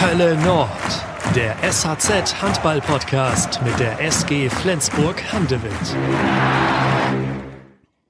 [0.00, 0.68] Hölle Nord,
[1.36, 5.70] der SHZ Handball Podcast mit der SG Flensburg Handewitt.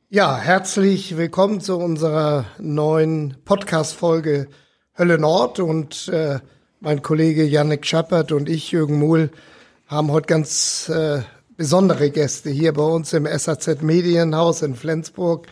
[0.09, 4.49] Ja, herzlich willkommen zu unserer neuen Podcast-Folge
[4.97, 6.39] Hölle Nord und äh,
[6.81, 9.30] mein Kollege Yannick Schappert und ich, Jürgen Muhl,
[9.87, 11.21] haben heute ganz äh,
[11.58, 15.48] besondere Gäste hier bei uns im SAZ Medienhaus in Flensburg.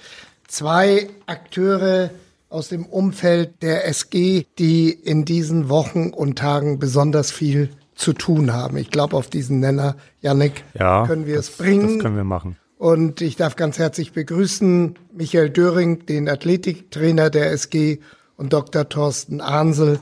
[0.48, 2.10] Zwei Akteure
[2.52, 8.52] aus dem Umfeld der SG, die in diesen Wochen und Tagen besonders viel zu tun
[8.52, 8.76] haben.
[8.76, 11.94] Ich glaube, auf diesen Nenner, Yannick, ja, können wir das, es bringen.
[11.94, 12.56] Das können wir machen.
[12.76, 18.00] Und ich darf ganz herzlich begrüßen Michael Döring, den Athletiktrainer der SG
[18.36, 18.88] und Dr.
[18.88, 20.00] Thorsten Ahnsel.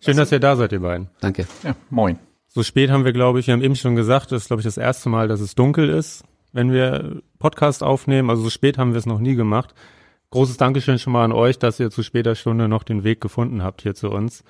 [0.00, 1.08] Schön, dass ihr da seid, ihr beiden.
[1.20, 1.46] Danke.
[1.64, 2.18] Ja, moin.
[2.48, 4.66] So spät haben wir, glaube ich, wir haben eben schon gesagt, das ist, glaube ich,
[4.66, 8.30] das erste Mal, dass es dunkel ist, wenn wir Podcast aufnehmen.
[8.30, 9.74] Also so spät haben wir es noch nie gemacht.
[10.30, 13.62] Großes Dankeschön schon mal an euch, dass ihr zu später Stunde noch den Weg gefunden
[13.62, 14.44] habt hier zu uns.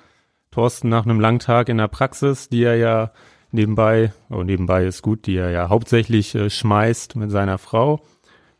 [0.51, 3.11] Thorsten nach einem langen Tag in der Praxis, die er ja
[3.51, 8.01] nebenbei, oh nebenbei ist gut, die er ja hauptsächlich äh, schmeißt mit seiner Frau.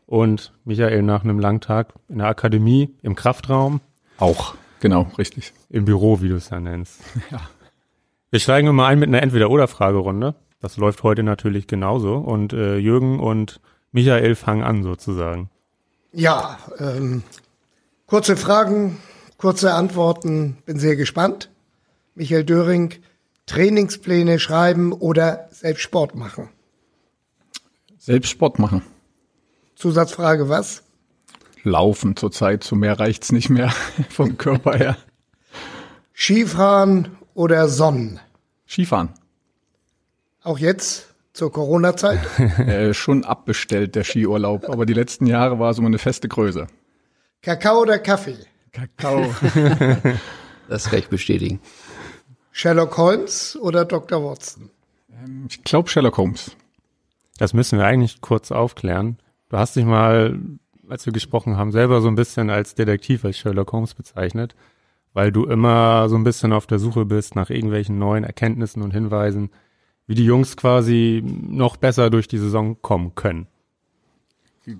[0.06, 3.80] Und Michael nach einem langen Tag in der Akademie, im Kraftraum.
[4.16, 5.52] Auch, genau, richtig.
[5.68, 7.00] Im Büro, wie du es ja nennst.
[7.30, 7.40] Ja.
[8.30, 10.34] Wir steigen mal ein mit einer Entweder-Oder-Fragerunde.
[10.60, 12.16] Das läuft heute natürlich genauso.
[12.16, 13.60] Und äh, Jürgen und
[13.90, 15.48] Michael fangen an sozusagen.
[16.12, 17.22] Ja, ähm,
[18.06, 18.98] kurze Fragen,
[19.36, 20.58] kurze Antworten.
[20.64, 21.50] Bin sehr gespannt.
[22.14, 22.94] Michael Döring,
[23.46, 26.48] Trainingspläne schreiben oder selbst Sport machen?
[27.98, 28.82] Selbst Sport machen.
[29.74, 30.82] Zusatzfrage, was?
[31.62, 33.72] Laufen zurzeit, zu mehr reicht's nicht mehr
[34.08, 34.96] vom Körper her.
[36.14, 38.18] Skifahren oder Sonnen?
[38.66, 39.10] Skifahren.
[40.42, 41.07] Auch jetzt
[41.38, 42.18] zur Corona-Zeit?
[42.58, 46.66] äh, schon abbestellt, der Skiurlaub, aber die letzten Jahre war so eine feste Größe.
[47.42, 48.36] Kakao oder Kaffee?
[48.72, 49.24] Kakao.
[50.68, 51.60] Das kann ich bestätigen.
[52.52, 54.22] Sherlock Holmes oder Dr.
[54.22, 54.68] Watson?
[55.48, 56.54] Ich glaube Sherlock Holmes.
[57.38, 59.16] Das müssen wir eigentlich kurz aufklären.
[59.48, 60.38] Du hast dich mal,
[60.86, 64.54] als wir gesprochen haben, selber so ein bisschen als Detektiv, als Sherlock Holmes bezeichnet,
[65.14, 68.90] weil du immer so ein bisschen auf der Suche bist nach irgendwelchen neuen Erkenntnissen und
[68.90, 69.48] Hinweisen,
[70.08, 73.46] wie die Jungs quasi noch besser durch die Saison kommen können.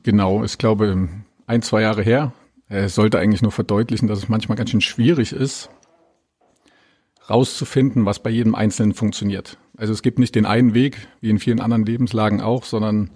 [0.03, 1.09] Genau, ich glaube,
[1.47, 2.33] ein, zwei Jahre her.
[2.69, 5.71] Es sollte eigentlich nur verdeutlichen, dass es manchmal ganz schön schwierig ist,
[7.31, 9.59] rauszufinden, was bei jedem Einzelnen funktioniert.
[9.77, 13.11] Also es gibt nicht den einen Weg, wie in vielen anderen Lebenslagen auch, sondern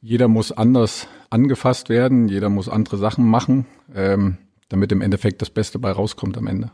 [0.00, 4.36] jeder muss anders angefasst werden, jeder muss andere Sachen machen, ähm,
[4.68, 6.70] damit im Endeffekt das Beste bei rauskommt am Ende.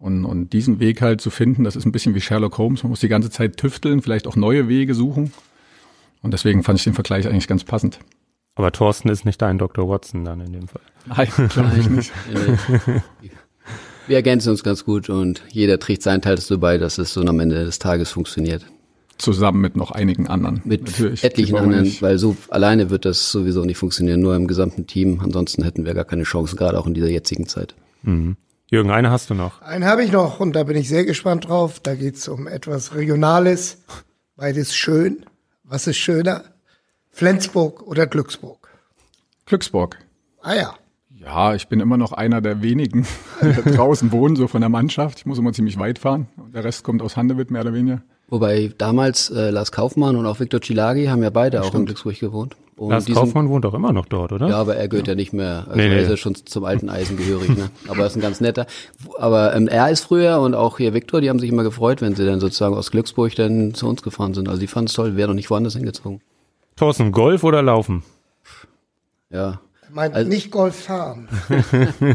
[0.00, 2.82] Und, und diesen Weg halt zu finden, das ist ein bisschen wie Sherlock Holmes.
[2.82, 5.30] Man muss die ganze Zeit tüfteln, vielleicht auch neue Wege suchen.
[6.22, 7.98] Und deswegen fand ich den Vergleich eigentlich ganz passend.
[8.54, 9.88] Aber Thorsten ist nicht dein Dr.
[9.88, 10.80] Watson dann in dem Fall.
[11.06, 12.12] Nein, glaube ich nicht.
[14.06, 17.20] Wir ergänzen uns ganz gut und jeder trägt seinen Teil dazu bei, dass es so
[17.20, 18.64] am Ende des Tages funktioniert.
[19.18, 20.62] Zusammen mit noch einigen anderen.
[20.64, 21.22] Mit Natürlich.
[21.22, 25.20] etlichen anderen, weil so alleine wird das sowieso nicht funktionieren, nur im gesamten Team.
[25.22, 27.74] Ansonsten hätten wir gar keine Chance, gerade auch in dieser jetzigen Zeit.
[28.02, 28.36] Mhm.
[28.70, 29.62] Jürgen, eine hast du noch.
[29.62, 31.80] Einen habe ich noch und da bin ich sehr gespannt drauf.
[31.80, 33.78] Da geht's um etwas Regionales.
[34.36, 35.26] Beides schön.
[35.64, 36.44] Was ist schöner?
[37.10, 38.68] Flensburg oder Glücksburg?
[39.44, 39.98] Glücksburg.
[40.40, 40.74] Ah ja.
[41.08, 43.08] Ja, ich bin immer noch einer der wenigen,
[43.42, 45.18] die da draußen wohnen, so von der Mannschaft.
[45.18, 46.28] Ich muss immer ziemlich weit fahren.
[46.36, 48.02] Und der Rest kommt aus Handewitt, mehr oder weniger.
[48.28, 52.20] Wobei damals äh, Lars Kaufmann und auch Viktor Cilagi haben ja beide auch in Glücksburg
[52.20, 52.54] gewohnt.
[52.80, 54.48] Und Lars die sind- Kaufmann wohnt auch immer noch dort, oder?
[54.48, 55.64] Ja, aber er gehört ja, nicht mehr.
[55.66, 56.02] Also Nee, er nee.
[56.02, 57.68] ist ja schon zum alten Eisen gehörig, ne?
[57.88, 58.66] Aber er ist ein ganz netter.
[59.18, 62.14] Aber ähm, er ist früher und auch hier Viktor, die haben sich immer gefreut, wenn
[62.14, 64.48] sie dann sozusagen aus Glücksburg dann zu uns gefahren sind.
[64.48, 66.22] Also die fanden es toll, wären noch nicht woanders hingezogen.
[66.76, 68.02] Thorsten, Golf oder Laufen?
[69.28, 69.60] Ja.
[69.92, 71.28] Meint Also- nicht Golf fahren.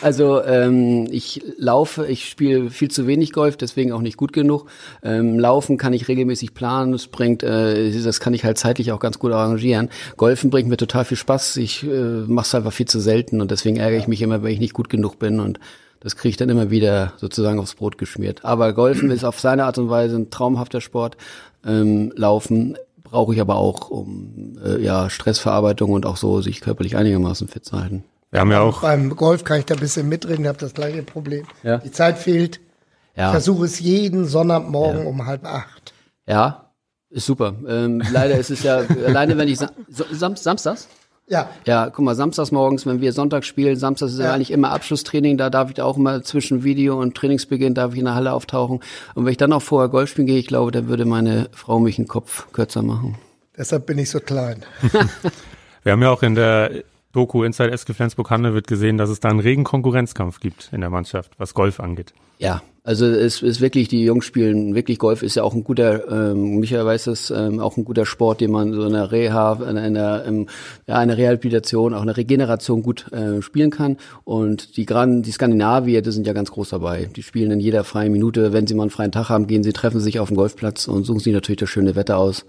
[0.00, 4.66] Also ähm, ich laufe, ich spiele viel zu wenig Golf, deswegen auch nicht gut genug.
[5.02, 9.00] Ähm, laufen kann ich regelmäßig planen, das bringt, äh, das kann ich halt zeitlich auch
[9.00, 9.90] ganz gut arrangieren.
[10.16, 11.56] Golfen bringt mir total viel Spaß.
[11.56, 11.86] Ich äh,
[12.26, 14.74] mache es einfach viel zu selten und deswegen ärgere ich mich immer, wenn ich nicht
[14.74, 15.58] gut genug bin und
[16.00, 18.44] das kriege ich dann immer wieder sozusagen aufs Brot geschmiert.
[18.44, 21.16] Aber Golfen ist auf seine Art und Weise ein traumhafter Sport.
[21.64, 26.96] Ähm, Laufen brauche ich aber auch, um äh, ja Stressverarbeitung und auch so sich körperlich
[26.96, 28.04] einigermaßen fit zu halten.
[28.34, 31.04] Wir haben ja auch, Beim Golf kann ich da ein bisschen mitreden, habe das gleiche
[31.04, 31.46] Problem.
[31.62, 31.78] Ja.
[31.78, 32.58] Die Zeit fehlt.
[33.14, 33.26] Ja.
[33.26, 35.94] Ich versuche es jeden Sonntagmorgen um halb acht.
[36.26, 36.72] Ja,
[37.10, 37.54] ist super.
[37.68, 39.70] Ähm, leider ist es ja, alleine wenn ich, Sa
[40.10, 40.88] Sam Samstags?
[41.28, 44.24] Ja, Ja, guck mal, samstags morgens, wenn wir Sonntag spielen, samstags ist ja.
[44.24, 44.32] Ja.
[44.32, 48.06] eigentlich immer Abschlusstraining, da darf ich auch immer zwischen Video und Trainingsbeginn darf ich in
[48.06, 48.80] der Halle auftauchen.
[49.14, 51.78] Und wenn ich dann auch vorher Golf spielen gehe, ich glaube, dann würde meine Frau
[51.78, 53.16] mich einen Kopf kürzer machen.
[53.56, 54.64] deshalb bin ich so klein.
[55.84, 56.82] wir haben ja auch in der
[57.14, 60.80] Doku Inside SG Flensburg Hanne wird gesehen, dass es da einen regen Konkurrenzkampf gibt in
[60.80, 62.12] der Mannschaft, was Golf angeht.
[62.38, 66.32] Ja, Also es ist wirklich, die Jungs spielen wirklich Golf, ist ja auch ein guter,
[66.32, 69.54] ähm, Michael weiß das, ähm, auch ein guter Sport, den man so in der Reha,
[69.70, 70.48] in einer, ähm,
[70.86, 73.96] ja, einer Rehabilitation, auch eine Regeneration gut äh, spielen kann.
[74.24, 77.08] Und die Gran, die Skandinavier, die sind ja ganz groß dabei.
[77.16, 79.72] Die spielen in jeder freien Minute, wenn sie mal einen freien Tag haben, gehen sie,
[79.72, 82.44] treffen sich auf dem Golfplatz und suchen sich natürlich das schöne Wetter aus.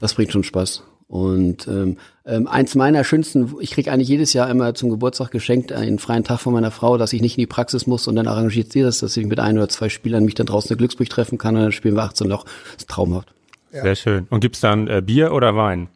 [0.00, 0.82] Das bringt schon Spaß.
[1.08, 1.96] Und ähm,
[2.26, 6.22] ähm, eins meiner schönsten, ich kriege eigentlich jedes Jahr immer zum Geburtstag geschenkt einen freien
[6.22, 8.82] Tag von meiner Frau, dass ich nicht in die Praxis muss und dann arrangiert sie
[8.82, 11.56] das, dass ich mit ein oder zwei Spielern mich dann draußen in Glücksburg treffen kann
[11.56, 12.44] und dann spielen wir 18 Loch.
[12.44, 13.32] Das ist traumhaft.
[13.72, 13.82] Ja.
[13.82, 14.26] Sehr schön.
[14.28, 15.88] Und gibt's dann äh, Bier oder Wein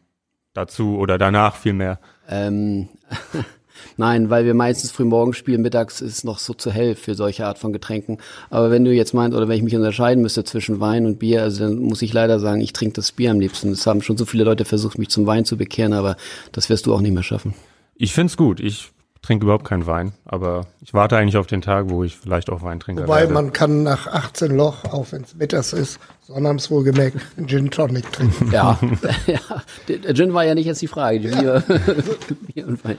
[0.53, 1.99] dazu oder danach vielmehr?
[2.27, 2.89] Ähm,
[3.97, 7.15] Nein, weil wir meistens früh morgens spielen, mittags ist es noch so zu hell für
[7.15, 8.17] solche Art von Getränken.
[8.49, 11.43] Aber wenn du jetzt meinst, oder wenn ich mich unterscheiden müsste zwischen Wein und Bier,
[11.43, 13.71] also dann muss ich leider sagen, ich trinke das Bier am liebsten.
[13.71, 16.17] Es haben schon so viele Leute versucht, mich zum Wein zu bekehren, aber
[16.51, 17.53] das wirst du auch nicht mehr schaffen.
[17.95, 18.59] Ich find's gut.
[18.59, 18.91] Ich
[19.23, 22.61] trinke überhaupt keinen Wein, aber ich warte eigentlich auf den Tag, wo ich vielleicht auch
[22.61, 23.03] Wein trinke.
[23.03, 23.33] Wobei werde.
[23.33, 28.11] man kann nach 18 Loch, auch wenn es mittags ist, sonnabends wohlgemerkt, einen Gin Tonic
[28.11, 28.51] trinken.
[28.51, 28.77] Ja,
[29.27, 29.39] ja,
[29.87, 31.29] der Gin war ja nicht jetzt die Frage.
[31.29, 31.59] Ja.
[32.53, 32.97] Bier und Wein.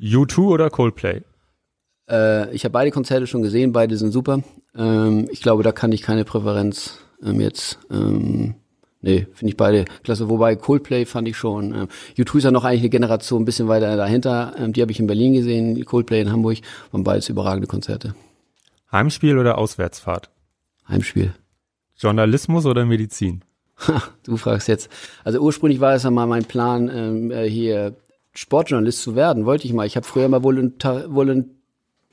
[0.00, 1.22] U2 oder Coldplay?
[2.08, 4.42] Äh, ich habe beide Konzerte schon gesehen, beide sind super.
[4.74, 7.78] Ähm, ich glaube, da kann ich keine Präferenz ähm, jetzt.
[7.90, 8.54] Ähm,
[9.00, 10.28] nee, finde ich beide klasse.
[10.28, 11.74] Wobei Coldplay fand ich schon.
[11.74, 11.86] Äh,
[12.16, 14.54] U2 ist ja noch eigentlich eine Generation ein bisschen weiter dahinter.
[14.58, 16.58] Ähm, die habe ich in Berlin gesehen, Coldplay in Hamburg.
[16.92, 18.14] Waren beides überragende Konzerte.
[18.90, 20.30] Heimspiel oder Auswärtsfahrt?
[20.88, 21.34] Heimspiel.
[21.98, 23.44] Journalismus oder Medizin?
[23.86, 24.88] Ha, du fragst jetzt.
[25.24, 27.96] Also ursprünglich war es ja mal mein Plan, ähm, äh, hier
[28.38, 29.86] Sportjournalist zu werden, wollte ich mal.
[29.86, 31.48] Ich habe früher mal Volontar Volont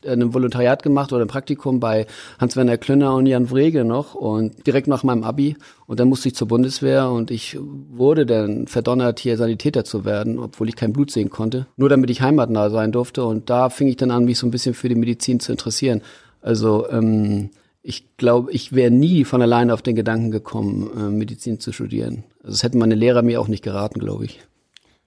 [0.06, 2.06] ein Volontariat gemacht oder ein Praktikum bei
[2.40, 5.56] Hans-Werner Klönner und Jan Wrege noch und direkt nach meinem Abi
[5.88, 10.38] und dann musste ich zur Bundeswehr und ich wurde dann verdonnert, hier Sanitäter zu werden,
[10.38, 13.88] obwohl ich kein Blut sehen konnte, nur damit ich heimatnah sein durfte und da fing
[13.88, 16.02] ich dann an, mich so ein bisschen für die Medizin zu interessieren.
[16.42, 17.50] Also ähm,
[17.82, 22.26] ich glaube, ich wäre nie von alleine auf den Gedanken gekommen, äh, Medizin zu studieren.
[22.44, 24.40] Also das hätten meine Lehrer mir auch nicht geraten, glaube ich.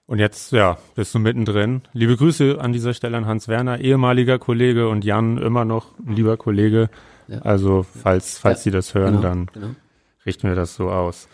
[0.09, 1.83] Und jetzt, ja, bist du mittendrin.
[1.93, 6.35] Liebe Grüße an dieser Stelle an Hans Werner, ehemaliger Kollege und Jan immer noch lieber
[6.35, 6.89] Kollege.
[7.27, 7.41] Ja.
[7.43, 8.63] Also, falls, falls ja.
[8.63, 9.67] Sie das hören, genau, dann genau.
[10.25, 11.29] richten wir das so aus.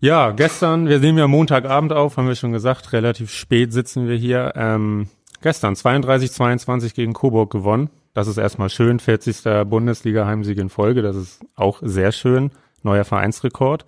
[0.00, 4.16] Ja, gestern, wir nehmen ja Montagabend auf, haben wir schon gesagt, relativ spät sitzen wir
[4.16, 4.54] hier.
[4.56, 5.06] Ähm,
[5.40, 7.90] gestern 32-22 gegen Coburg gewonnen.
[8.12, 8.98] Das ist erstmal schön.
[8.98, 9.68] 40.
[9.70, 11.02] Bundesliga-Heimsieg in Folge.
[11.02, 12.50] Das ist auch sehr schön.
[12.82, 13.84] Neuer Vereinsrekord.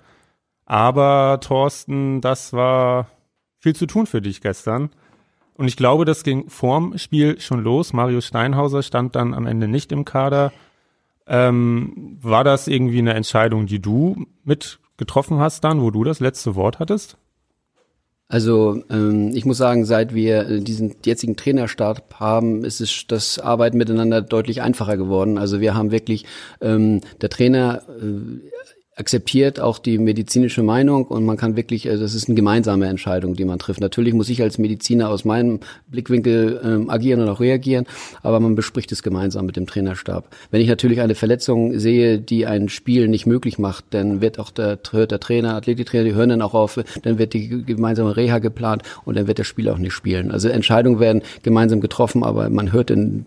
[0.64, 3.08] Aber Thorsten, das war
[3.58, 4.90] viel zu tun für dich gestern.
[5.54, 7.92] Und ich glaube, das ging vorm Spiel schon los.
[7.92, 10.52] Mario Steinhauser stand dann am Ende nicht im Kader.
[11.26, 16.20] Ähm, war das irgendwie eine Entscheidung, die du mit getroffen hast dann, wo du das
[16.20, 17.16] letzte Wort hattest?
[18.30, 23.78] Also ähm, ich muss sagen, seit wir diesen jetzigen Trainerstart haben, ist es das Arbeiten
[23.78, 25.38] miteinander deutlich einfacher geworden.
[25.38, 26.26] Also wir haben wirklich
[26.60, 28.57] ähm, der Trainer äh,
[28.98, 33.34] akzeptiert auch die medizinische Meinung und man kann wirklich, also das ist eine gemeinsame Entscheidung,
[33.34, 33.80] die man trifft.
[33.80, 37.86] Natürlich muss ich als Mediziner aus meinem Blickwinkel ähm, agieren und auch reagieren,
[38.22, 40.28] aber man bespricht es gemeinsam mit dem Trainerstab.
[40.50, 44.50] Wenn ich natürlich eine Verletzung sehe, die ein Spiel nicht möglich macht, dann wird auch
[44.50, 48.40] der, hört der Trainer, Athletiktrainer, die hören dann auch auf, dann wird die gemeinsame Reha
[48.40, 50.32] geplant und dann wird das Spiel auch nicht spielen.
[50.32, 53.26] Also Entscheidungen werden gemeinsam getroffen, aber man hört in,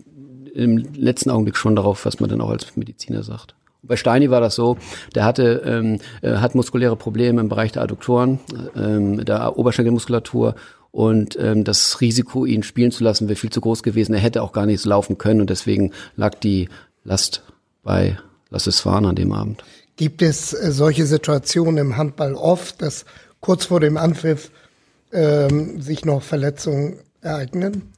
[0.54, 3.54] im letzten Augenblick schon darauf, was man dann auch als Mediziner sagt.
[3.82, 4.76] Bei Steini war das so,
[5.14, 8.38] der hatte ähm, äh, hat muskuläre Probleme im Bereich der Adduktoren,
[8.76, 10.54] ähm, der Oberschenkelmuskulatur
[10.92, 14.14] und ähm, das Risiko, ihn spielen zu lassen, wäre viel zu groß gewesen.
[14.14, 16.68] Er hätte auch gar nicht so laufen können und deswegen lag die
[17.02, 17.42] Last
[17.82, 18.18] bei
[18.50, 19.64] Lasse Swan an dem Abend.
[19.96, 23.04] Gibt es äh, solche Situationen im Handball oft, dass
[23.40, 24.50] kurz vor dem Anpfiff
[25.12, 27.91] ähm, sich noch Verletzungen ereignen?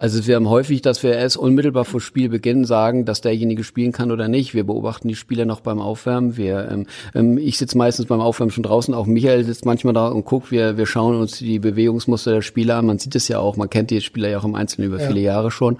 [0.00, 4.12] Also wir haben häufig, dass wir erst unmittelbar vor Spielbeginn sagen, dass derjenige spielen kann
[4.12, 4.54] oder nicht.
[4.54, 6.36] Wir beobachten die Spieler noch beim Aufwärmen.
[6.36, 6.86] Wir, ähm,
[7.16, 8.94] ähm, ich sitze meistens beim Aufwärmen schon draußen.
[8.94, 10.52] Auch Michael sitzt manchmal da und guckt.
[10.52, 12.86] Wir, wir schauen uns die Bewegungsmuster der Spieler an.
[12.86, 13.56] Man sieht es ja auch.
[13.56, 15.08] Man kennt die Spieler ja auch im Einzelnen über ja.
[15.08, 15.78] viele Jahre schon.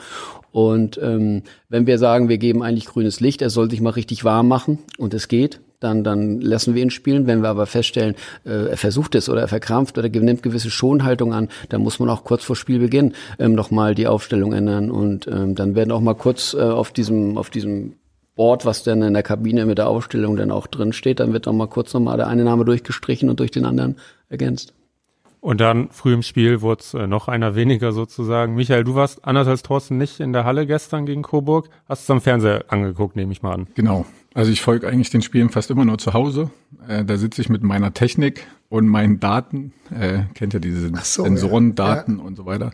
[0.52, 4.25] Und ähm, wenn wir sagen, wir geben eigentlich grünes Licht, er soll sich mal richtig
[4.25, 7.26] warm machen und es geht, dann, dann lassen wir ihn spielen.
[7.26, 8.14] Wenn wir aber feststellen,
[8.45, 12.09] äh, er versucht es oder er verkrampft oder nimmt gewisse Schonhaltung an, dann muss man
[12.09, 16.14] auch kurz vor Spielbeginn ähm, nochmal die Aufstellung ändern und ähm, dann werden auch mal
[16.14, 17.95] kurz äh, auf diesem, auf diesem
[18.35, 21.49] Board, was dann in der Kabine mit der Aufstellung dann auch drin steht, dann wird
[21.49, 23.97] auch mal kurz nochmal der eine Name durchgestrichen und durch den anderen
[24.28, 24.75] ergänzt.
[25.40, 28.54] Und dann früh im Spiel wurde es äh, noch einer weniger sozusagen.
[28.54, 31.68] Michael, du warst anders als Thorsten nicht in der Halle gestern gegen Coburg.
[31.88, 33.68] Hast es am Fernseher angeguckt, nehme ich mal an.
[33.75, 34.04] Genau.
[34.35, 36.50] Also ich folge eigentlich den Spielen fast immer nur zu Hause.
[36.88, 39.73] Äh, da sitze ich mit meiner Technik und meinen Daten.
[39.90, 41.75] Äh, kennt ja diese so, Sensoren, ja.
[41.75, 42.25] Daten ja.
[42.25, 42.73] und so weiter.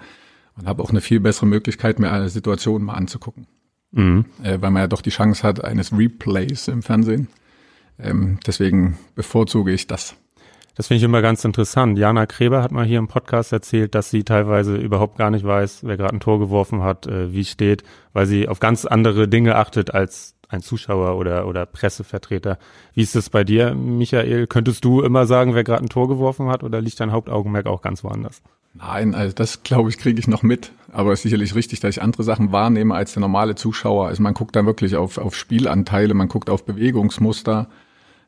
[0.57, 3.47] Und habe auch eine viel bessere Möglichkeit, mir alle Situationen mal anzugucken.
[3.93, 4.25] mhm.
[4.43, 7.29] äh, weil man ja doch die Chance hat eines Replays im Fernsehen.
[7.99, 10.17] Ähm, deswegen bevorzuge ich das.
[10.75, 11.99] Das finde ich immer ganz interessant.
[11.99, 15.85] Jana Kreber hat mal hier im Podcast erzählt, dass sie teilweise überhaupt gar nicht weiß,
[15.85, 19.55] wer gerade ein Tor geworfen hat, äh, wie steht, weil sie auf ganz andere Dinge
[19.57, 22.59] achtet als ein Zuschauer oder, oder Pressevertreter.
[22.93, 24.47] Wie ist es bei dir, Michael?
[24.47, 27.83] Könntest du immer sagen, wer gerade ein Tor geworfen hat oder liegt dein Hauptaugenmerk auch
[27.83, 28.43] ganz woanders?
[28.75, 30.73] Nein, also das glaube ich, kriege ich noch mit.
[30.93, 34.09] Aber es ist sicherlich richtig, dass ich andere Sachen wahrnehme als der normale Zuschauer.
[34.09, 37.69] Also man guckt dann wirklich auf, auf Spielanteile, man guckt auf Bewegungsmuster.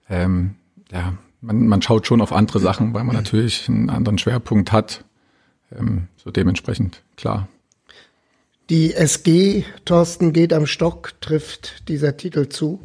[0.09, 0.55] Ähm,
[0.93, 5.05] ja, man, man schaut schon auf andere Sachen, weil man natürlich einen anderen Schwerpunkt hat.
[5.77, 7.49] Ähm, so dementsprechend, klar.
[8.69, 12.81] Die SG, Thorsten, geht am Stock, trifft dieser Titel zu?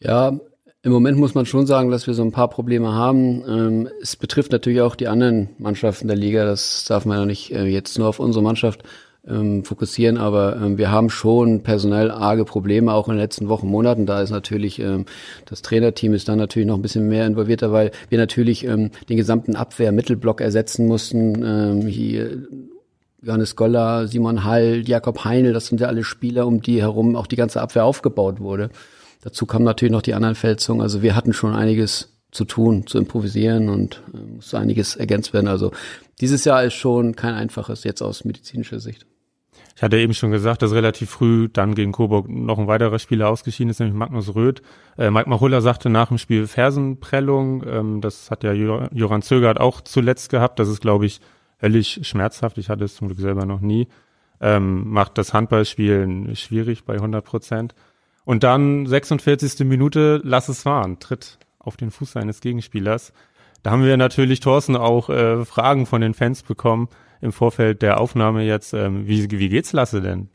[0.00, 0.38] Ja,
[0.82, 3.42] im Moment muss man schon sagen, dass wir so ein paar Probleme haben.
[3.48, 6.44] Ähm, es betrifft natürlich auch die anderen Mannschaften der Liga.
[6.44, 8.82] Das darf man ja nicht äh, jetzt nur auf unsere Mannschaft
[9.28, 13.68] ähm, fokussieren, aber ähm, wir haben schon personell arge Probleme, auch in den letzten Wochen,
[13.68, 14.06] Monaten.
[14.06, 15.06] Da ist natürlich, ähm,
[15.46, 19.16] das Trainerteam ist dann natürlich noch ein bisschen mehr involvierter, weil wir natürlich ähm, den
[19.16, 21.42] gesamten Abwehr-Mittelblock ersetzen mussten.
[21.44, 22.46] Ähm, hier
[23.22, 27.26] Johannes Goller, Simon Hall, Jakob Heinl, das sind ja alle Spieler, um die herum auch
[27.26, 28.70] die ganze Abwehr aufgebaut wurde.
[29.22, 30.82] Dazu kamen natürlich noch die anderen Fälzungen.
[30.82, 35.48] Also wir hatten schon einiges zu tun, zu improvisieren und äh, musste einiges ergänzt werden.
[35.48, 35.72] Also
[36.20, 39.06] dieses Jahr ist schon kein einfaches jetzt aus medizinischer Sicht.
[39.76, 43.28] Ich hatte eben schon gesagt, dass relativ früh dann gegen Coburg noch ein weiterer Spieler
[43.28, 44.62] ausgeschieden ist, nämlich Magnus Röth.
[44.96, 47.62] Äh, Mike Machulla sagte nach dem Spiel Fersenprellung.
[47.68, 50.58] Ähm, das hat ja Joran Zögert auch zuletzt gehabt.
[50.58, 51.20] Das ist, glaube ich,
[51.60, 52.56] höllisch schmerzhaft.
[52.56, 53.86] Ich hatte es zum Glück selber noch nie.
[54.40, 57.74] Ähm, macht das Handballspielen schwierig bei 100 Prozent.
[58.24, 59.66] Und dann 46.
[59.66, 63.12] Minute, lass es fahren, tritt auf den Fuß seines Gegenspielers.
[63.62, 66.88] Da haben wir natürlich, Thorsten, auch äh, Fragen von den Fans bekommen
[67.20, 68.72] im Vorfeld der Aufnahme jetzt.
[68.74, 70.28] Ähm, wie, wie geht's Lasse denn?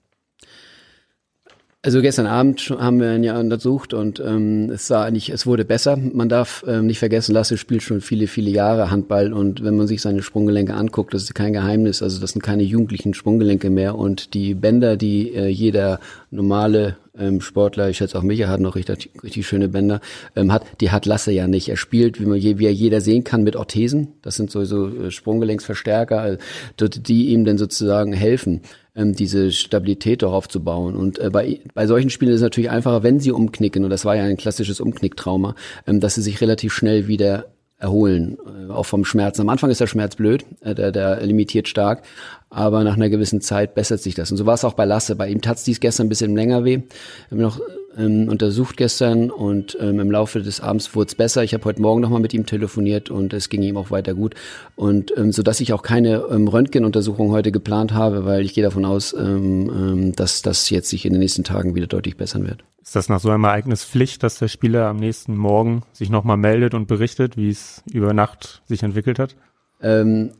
[1.83, 5.65] Also gestern Abend haben wir ihn ja untersucht und ähm, es sah eigentlich, es wurde
[5.65, 5.97] besser.
[5.97, 9.87] Man darf ähm, nicht vergessen, Lasse spielt schon viele, viele Jahre Handball und wenn man
[9.87, 12.03] sich seine Sprunggelenke anguckt, das ist kein Geheimnis.
[12.03, 17.41] Also das sind keine jugendlichen Sprunggelenke mehr und die Bänder, die äh, jeder normale ähm,
[17.41, 20.01] Sportler, ich schätze auch Micha hat noch richtig, richtig schöne Bänder,
[20.35, 21.67] ähm, hat, die hat Lasse ja nicht.
[21.67, 24.09] Er spielt, wie man je, wie er jeder sehen kann, mit Orthesen.
[24.21, 26.37] Das sind sowieso äh, Sprunggelenksverstärker, äh,
[26.79, 28.61] die ihm dann sozusagen helfen
[28.95, 30.95] ähm, diese Stabilität darauf zu bauen.
[30.95, 34.05] Und äh, bei, bei solchen Spielen ist es natürlich einfacher, wenn sie umknicken, und das
[34.05, 35.55] war ja ein klassisches Umknicktrauma,
[35.87, 37.45] ähm, dass sie sich relativ schnell wieder
[37.77, 39.39] erholen, äh, auch vom Schmerz.
[39.39, 42.03] Am Anfang ist der Schmerz blöd, äh, der, der limitiert stark,
[42.49, 44.29] aber nach einer gewissen Zeit bessert sich das.
[44.31, 45.15] Und so war es auch bei Lasse.
[45.15, 46.77] Bei ihm tat dies gestern ein bisschen länger weh.
[46.77, 46.83] Wir
[47.31, 47.59] haben noch
[47.97, 51.43] ähm, untersucht gestern und ähm, im Laufe des Abends wurde es besser.
[51.43, 54.35] Ich habe heute Morgen nochmal mit ihm telefoniert und es ging ihm auch weiter gut.
[54.75, 58.63] Und ähm, so dass ich auch keine ähm, Röntgenuntersuchung heute geplant habe, weil ich gehe
[58.63, 62.47] davon aus, ähm, ähm, dass das jetzt sich in den nächsten Tagen wieder deutlich bessern
[62.47, 62.63] wird.
[62.81, 66.37] Ist das nach so einem Ereignis Pflicht, dass der Spieler am nächsten Morgen sich nochmal
[66.37, 69.35] meldet und berichtet, wie es über Nacht sich entwickelt hat?
[69.81, 70.31] Ähm,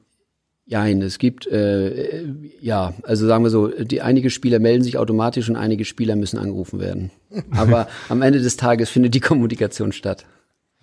[0.71, 2.23] ja, es gibt, äh,
[2.61, 6.39] ja, also sagen wir so, die einige Spieler melden sich automatisch und einige Spieler müssen
[6.39, 7.11] angerufen werden.
[7.51, 10.25] Aber am Ende des Tages findet die Kommunikation statt.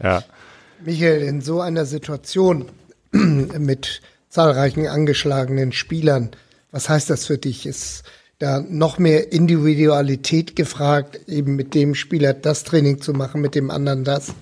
[0.02, 0.22] Ja.
[0.84, 2.66] Michael, in so einer Situation
[3.12, 6.32] mit zahlreichen angeschlagenen Spielern,
[6.70, 7.64] was heißt das für dich?
[7.64, 8.02] Ist
[8.38, 13.70] da noch mehr Individualität gefragt, eben mit dem Spieler das Training zu machen, mit dem
[13.70, 14.34] anderen das?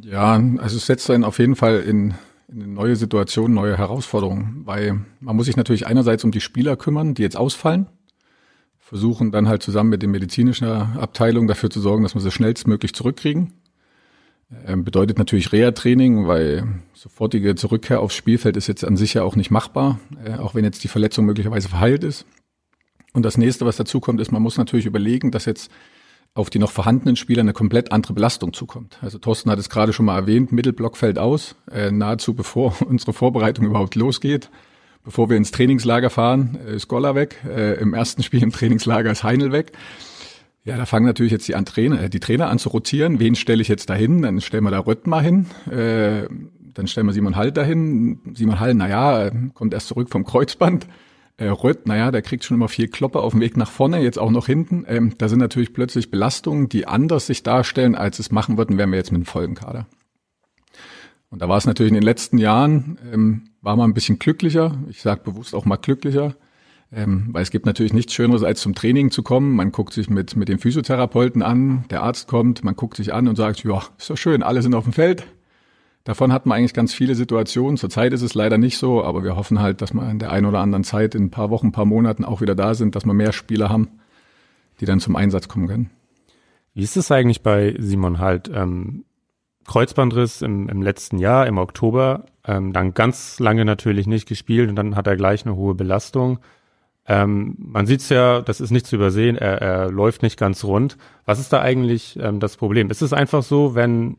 [0.00, 2.14] Ja, also es setzt einen auf jeden Fall in
[2.52, 7.14] eine neue Situation, neue Herausforderungen, weil man muss sich natürlich einerseits um die Spieler kümmern,
[7.14, 7.86] die jetzt ausfallen,
[8.78, 12.92] versuchen dann halt zusammen mit der medizinischen Abteilung dafür zu sorgen, dass wir sie schnellstmöglich
[12.92, 13.52] zurückkriegen.
[14.66, 19.36] Ähm, bedeutet natürlich Reha-Training, weil sofortige Zurückkehr aufs Spielfeld ist jetzt an sich ja auch
[19.36, 22.26] nicht machbar, äh, auch wenn jetzt die Verletzung möglicherweise verheilt ist.
[23.12, 25.70] Und das nächste, was dazu kommt, ist, man muss natürlich überlegen, dass jetzt
[26.34, 28.98] auf die noch vorhandenen Spieler eine komplett andere Belastung zukommt.
[29.02, 33.12] Also Thorsten hat es gerade schon mal erwähnt, Mittelblock fällt aus, äh, nahezu bevor unsere
[33.12, 34.50] Vorbereitung überhaupt losgeht.
[35.02, 37.36] Bevor wir ins Trainingslager fahren, äh, ist Goller weg.
[37.48, 39.72] Äh, Im ersten Spiel im Trainingslager ist Heinl weg.
[40.62, 43.18] Ja, da fangen natürlich jetzt die, an Trainer, äh, die Trainer an zu rotieren.
[43.18, 44.22] Wen stelle ich jetzt dahin?
[44.22, 45.46] Dann stellen wir da Röttmar hin.
[45.70, 46.28] Äh,
[46.74, 48.20] dann stellen wir Simon Hall dahin.
[48.34, 50.86] Simon Hall, naja, kommt erst zurück vom Kreuzband.
[51.40, 54.18] Äh, Rött, naja, der kriegt schon immer viel Kloppe auf dem Weg nach vorne, jetzt
[54.18, 54.84] auch noch hinten.
[54.86, 58.90] Ähm, da sind natürlich plötzlich Belastungen, die anders sich darstellen, als es machen würden, wären
[58.90, 59.86] wir jetzt mit einem vollen Kader.
[61.30, 64.76] Und da war es natürlich in den letzten Jahren, ähm, war man ein bisschen glücklicher.
[64.90, 66.36] Ich sage bewusst auch mal glücklicher.
[66.92, 69.56] Ähm, weil es gibt natürlich nichts Schöneres, als zum Training zu kommen.
[69.56, 73.28] Man guckt sich mit, mit dem Physiotherapeuten an, der Arzt kommt, man guckt sich an
[73.28, 75.24] und sagt, ja, ist doch schön, alle sind auf dem Feld.
[76.10, 77.76] Davon hatten wir eigentlich ganz viele Situationen.
[77.76, 80.46] Zurzeit ist es leider nicht so, aber wir hoffen halt, dass wir in der einen
[80.46, 83.06] oder anderen Zeit, in ein paar Wochen, ein paar Monaten auch wieder da sind, dass
[83.06, 84.00] wir mehr Spieler haben,
[84.80, 85.90] die dann zum Einsatz kommen können.
[86.74, 88.50] Wie ist es eigentlich bei Simon halt?
[88.52, 89.04] Ähm,
[89.68, 94.74] Kreuzbandriss im, im letzten Jahr, im Oktober, ähm, dann ganz lange natürlich nicht gespielt und
[94.74, 96.40] dann hat er gleich eine hohe Belastung.
[97.06, 100.96] Ähm, man sieht's ja, das ist nicht zu übersehen, er, er läuft nicht ganz rund.
[101.24, 102.90] Was ist da eigentlich ähm, das Problem?
[102.90, 104.16] Ist es einfach so, wenn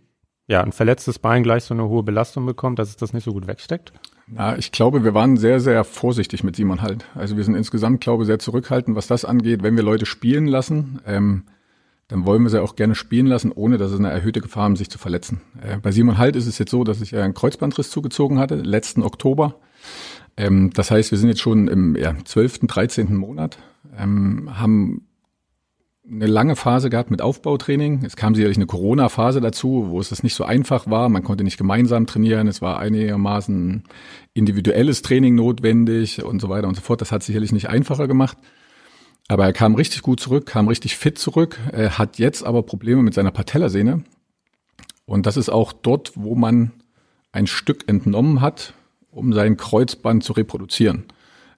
[0.51, 3.33] ja ein verletztes Bein gleich so eine hohe Belastung bekommt, dass es das nicht so
[3.33, 3.93] gut wegsteckt?
[4.27, 7.05] Na, ich glaube, wir waren sehr, sehr vorsichtig mit Simon halt.
[7.15, 10.45] Also wir sind insgesamt, glaube ich, sehr zurückhaltend, was das angeht, wenn wir Leute spielen
[10.45, 11.01] lassen.
[11.07, 11.43] Ähm,
[12.07, 14.75] dann wollen wir sie auch gerne spielen lassen, ohne dass es eine erhöhte Gefahr haben,
[14.75, 15.41] sich zu verletzen.
[15.61, 19.03] Äh, bei Simon Halt ist es jetzt so, dass ich einen Kreuzbandriss zugezogen hatte, letzten
[19.03, 19.55] Oktober.
[20.37, 23.15] Ähm, das heißt, wir sind jetzt schon im ja, 12., 13.
[23.15, 23.57] Monat,
[23.97, 25.07] ähm, haben
[26.11, 28.03] eine lange Phase gehabt mit Aufbautraining.
[28.03, 31.07] Es kam sicherlich eine Corona-Phase dazu, wo es das nicht so einfach war.
[31.07, 32.47] Man konnte nicht gemeinsam trainieren.
[32.47, 33.83] Es war einigermaßen
[34.33, 37.01] individuelles Training notwendig und so weiter und so fort.
[37.01, 38.37] Das hat sicherlich nicht einfacher gemacht.
[39.31, 43.01] Aber er kam richtig gut zurück, kam richtig fit zurück, er hat jetzt aber Probleme
[43.01, 44.03] mit seiner Patellasehne.
[45.05, 46.71] Und das ist auch dort, wo man
[47.31, 48.73] ein Stück entnommen hat,
[49.09, 51.05] um sein Kreuzband zu reproduzieren.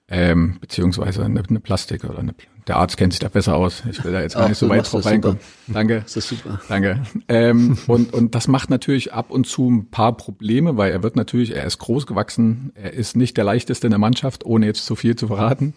[0.06, 2.34] Ähm, beziehungsweise eine, eine Plastik oder eine,
[2.66, 3.82] der Arzt kennt sich da besser aus.
[3.90, 5.38] Ich will da jetzt gar nicht so weit drauf reinkommen.
[5.66, 6.02] Danke.
[6.02, 6.60] Das ist super.
[6.68, 7.02] Danke.
[7.28, 11.16] Ähm, und, und das macht natürlich ab und zu ein paar Probleme, weil er wird
[11.16, 14.84] natürlich, er ist groß gewachsen, er ist nicht der leichteste in der Mannschaft, ohne jetzt
[14.84, 15.72] zu viel zu verraten.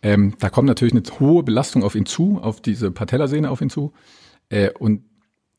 [0.00, 3.70] Ähm, da kommt natürlich eine hohe Belastung auf ihn zu, auf diese Patellasehne auf ihn
[3.70, 3.92] zu.
[4.48, 5.02] Äh, und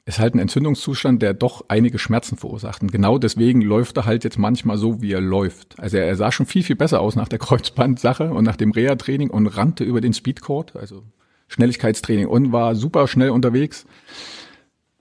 [0.06, 2.82] ist halt ein Entzündungszustand, der doch einige Schmerzen verursacht.
[2.82, 5.80] Und genau deswegen läuft er halt jetzt manchmal so, wie er läuft.
[5.80, 8.72] Also er, er sah schon viel, viel besser aus nach der Kreuzbandsache und nach dem
[8.72, 11.04] Reha-Training und rannte über den Speedcourt, also
[11.48, 13.86] Schnelligkeitstraining und war super schnell unterwegs.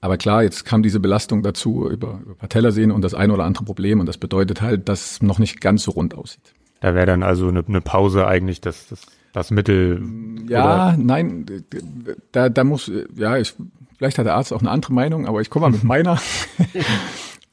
[0.01, 3.65] Aber klar, jetzt kam diese Belastung dazu über, über Patellasehne und das ein oder andere
[3.65, 6.55] Problem und das bedeutet halt, dass es noch nicht ganz so rund aussieht.
[6.81, 10.03] Da wäre dann also eine, eine Pause eigentlich das, das das Mittel.
[10.49, 10.97] Ja, oder?
[10.99, 11.47] nein,
[12.33, 13.55] da, da muss, ja, ich,
[13.97, 16.21] vielleicht hat der Arzt auch eine andere Meinung, aber ich komme mal mit meiner.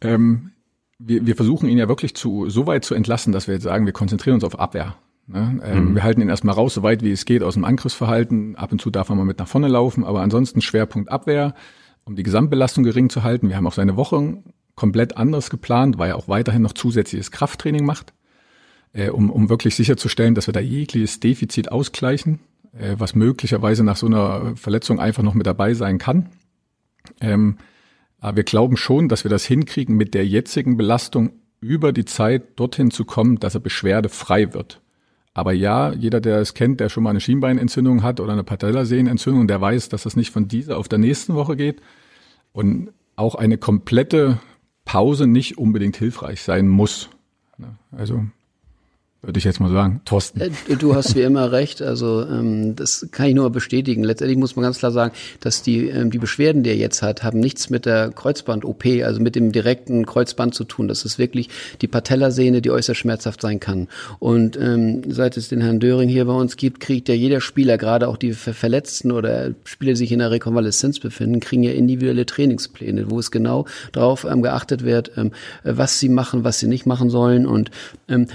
[0.02, 0.52] ähm,
[0.98, 3.86] wir, wir versuchen ihn ja wirklich zu, so weit zu entlassen, dass wir jetzt sagen,
[3.86, 4.96] wir konzentrieren uns auf Abwehr.
[5.28, 5.60] Ne?
[5.64, 5.96] Ähm, mhm.
[5.96, 8.56] Wir halten ihn erstmal raus, so weit wie es geht, aus dem Angriffsverhalten.
[8.56, 11.54] Ab und zu darf er mal mit nach vorne laufen, aber ansonsten Schwerpunkt Abwehr,
[12.04, 13.48] um die Gesamtbelastung gering zu halten.
[13.48, 14.44] Wir haben auch seine Woche
[14.76, 18.14] komplett anders geplant, weil er auch weiterhin noch zusätzliches Krafttraining macht
[18.94, 22.40] äh, um, um wirklich sicherzustellen, dass wir da jegliches Defizit ausgleichen,
[22.74, 26.30] äh, was möglicherweise nach so einer Verletzung einfach noch mit dabei sein kann.
[27.22, 27.58] Ähm,
[28.20, 32.60] aber wir glauben schon, dass wir das hinkriegen, mit der jetzigen Belastung über die Zeit
[32.60, 34.82] dorthin zu kommen, dass er beschwerdefrei wird.
[35.34, 39.48] Aber ja, jeder, der es kennt, der schon mal eine Schienbeinentzündung hat oder eine Patellasehnenentzündung,
[39.48, 41.82] der weiß, dass das nicht von dieser auf der nächsten Woche geht.
[42.52, 44.40] Und auch eine komplette
[44.86, 47.10] Pause nicht unbedingt hilfreich sein muss.
[47.92, 48.26] Also
[49.22, 50.00] würde ich jetzt mal sagen.
[50.06, 50.40] Thorsten.
[50.40, 51.82] Äh, du hast wie immer recht.
[51.82, 54.04] Also ähm, das kann ich nur bestätigen.
[54.06, 57.22] Letztendlich muss man ganz klar sagen, dass die ähm, die Beschwerden, die er jetzt hat,
[57.22, 60.88] haben nichts mit der Kreuzband-OP, also mit dem direkten Kreuzband zu tun.
[60.88, 61.50] Das ist wirklich
[61.82, 63.90] die Patellasehne, die äußerst schmerzhaft sein kann.
[64.20, 67.78] Und ähm, seit es den Herrn Döring hier bei uns gibt, kriegt ja jeder Spieler,
[67.78, 72.26] gerade auch die Verletzten oder Spieler, die sich in der Rekonvaleszenz befinden, kriegen ja individuelle
[72.26, 75.12] Trainingspläne, wo es genau darauf geachtet wird,
[75.64, 77.46] was sie machen, was sie nicht machen sollen.
[77.46, 77.72] Und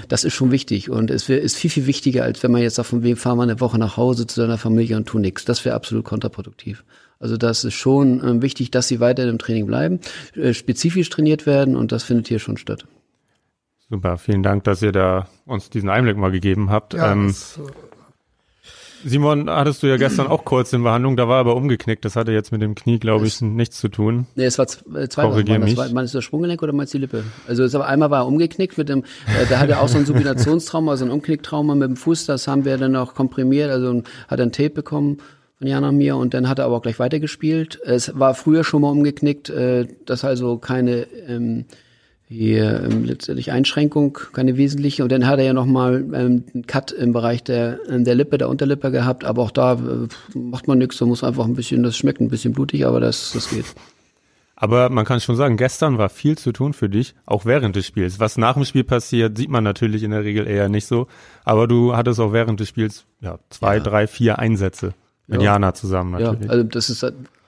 [0.07, 2.75] das ist schon wichtig wichtig und es ist viel, viel wichtiger, als wenn man jetzt
[2.75, 5.45] sagt, von wem fahren wir eine Woche nach Hause zu seiner Familie und tun nichts.
[5.45, 6.83] Das wäre absolut kontraproduktiv.
[7.19, 9.99] Also das ist schon äh, wichtig, dass sie weiter im Training bleiben,
[10.35, 12.85] äh, spezifisch trainiert werden und das findet hier schon statt.
[13.89, 16.93] Super, vielen Dank, dass ihr da uns diesen Einblick mal gegeben habt.
[16.93, 17.59] Ja, ähm, das,
[19.07, 22.03] Simon, hattest du ja gestern auch kurz in Behandlung, da war aber umgeknickt.
[22.05, 24.25] Das hatte jetzt mit dem Knie, glaube ich, nichts zu tun.
[24.33, 24.65] Nee, es war
[24.95, 25.77] äh, zwei Korrigier Wochen.
[25.77, 27.23] War, meinst du das Sprunggelenk oder meinst du die Lippe?
[27.47, 29.99] Also es war, einmal war er umgeknickt mit dem, äh, da hat er auch so
[29.99, 32.25] ein Subinationstrauma, also ein Umknicktrauma mit dem Fuß.
[32.25, 35.19] Das haben wir dann auch komprimiert, also hat ein Tape bekommen
[35.59, 37.79] von Jana mir und dann hat er aber auch gleich weitergespielt.
[37.85, 41.65] Es war früher schon mal umgeknickt, äh, das also keine ähm,
[42.27, 45.03] hier ähm, letztendlich Einschränkung, keine wesentliche.
[45.03, 48.37] Und dann hat er ja nochmal ähm, einen Cut im Bereich der, ähm, der Lippe,
[48.37, 49.25] der Unterlippe gehabt.
[49.25, 52.29] Aber auch da äh, macht man nichts, da muss einfach ein bisschen, das schmeckt ein
[52.29, 53.65] bisschen blutig, aber das, das geht.
[54.55, 57.85] Aber man kann schon sagen, gestern war viel zu tun für dich, auch während des
[57.85, 58.19] Spiels.
[58.19, 61.07] Was nach dem Spiel passiert, sieht man natürlich in der Regel eher nicht so.
[61.43, 63.83] Aber du hattest auch während des Spiels ja, zwei, ja.
[63.83, 64.93] drei, vier Einsätze
[65.27, 65.53] mit ja.
[65.53, 66.45] Jana zusammen natürlich.
[66.45, 67.05] Ja, also das ist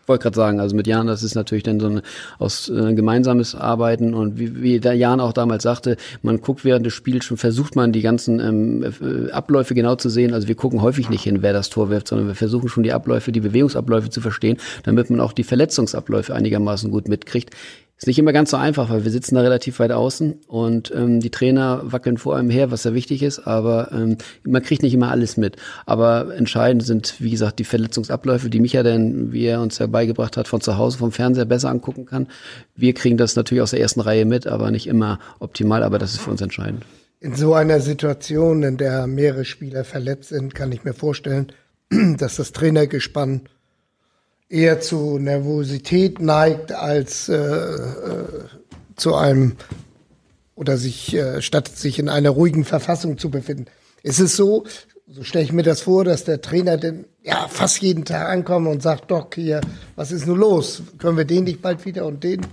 [0.08, 2.02] wollte gerade sagen, also mit Jan, das ist natürlich dann so ein
[2.40, 6.86] aus äh, gemeinsames Arbeiten und wie, wie der Jan auch damals sagte, man guckt während
[6.86, 10.34] des Spiels schon, versucht man die ganzen ähm, äh, Abläufe genau zu sehen.
[10.34, 12.94] Also wir gucken häufig nicht hin, wer das Tor wirft, sondern wir versuchen schon die
[12.94, 17.56] Abläufe, die Bewegungsabläufe zu verstehen, damit man auch die Verletzungsabläufe einigermaßen gut mitkriegt
[17.98, 21.20] Ist nicht immer ganz so einfach, weil wir sitzen da relativ weit außen und ähm,
[21.20, 24.94] die Trainer wackeln vor einem her, was ja wichtig ist, aber ähm, man kriegt nicht
[24.94, 25.56] immer alles mit.
[25.88, 30.38] Aber entscheidend sind, wie gesagt, die Verletzungsabläufe, die Micha denn, wie er uns ja beigebracht
[30.38, 32.28] hat, von zu Hause vom Fernseher besser angucken kann.
[32.76, 36.12] Wir kriegen das natürlich aus der ersten Reihe mit, aber nicht immer optimal, aber das
[36.12, 36.86] ist für uns entscheidend.
[37.20, 41.52] In so einer Situation, in der mehrere Spieler verletzt sind, kann ich mir vorstellen,
[41.90, 43.42] dass das Trainergespann
[44.50, 48.46] eher zu Nervosität neigt als äh, äh,
[48.96, 49.58] zu einem
[50.56, 53.66] oder sich äh, statt sich in einer ruhigen Verfassung zu befinden.
[54.04, 54.66] Ist es so,
[55.06, 58.68] so stelle ich mir das vor, dass der Trainer denn ja fast jeden Tag ankommt
[58.68, 59.62] und sagt, Doc, hier,
[59.96, 60.82] was ist nun los?
[60.98, 62.46] Können wir den nicht bald wieder und den?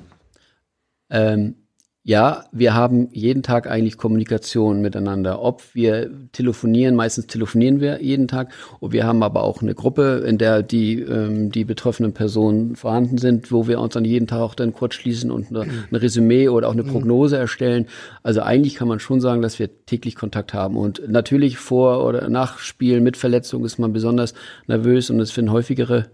[1.10, 1.56] Ähm,
[2.06, 5.40] ja, wir haben jeden Tag eigentlich Kommunikation miteinander.
[5.40, 8.52] Ob wir telefonieren, meistens telefonieren wir jeden Tag.
[8.78, 13.16] Und wir haben aber auch eine Gruppe, in der die, ähm, die betroffenen Personen vorhanden
[13.16, 16.50] sind, wo wir uns dann jeden Tag auch dann kurz schließen und eine, ein Resümee
[16.50, 17.86] oder auch eine Prognose erstellen.
[18.22, 20.76] Also eigentlich kann man schon sagen, dass wir täglich Kontakt haben.
[20.76, 24.34] Und natürlich vor oder nach Spielen mit Verletzung ist man besonders
[24.66, 26.10] nervös und es finden häufigere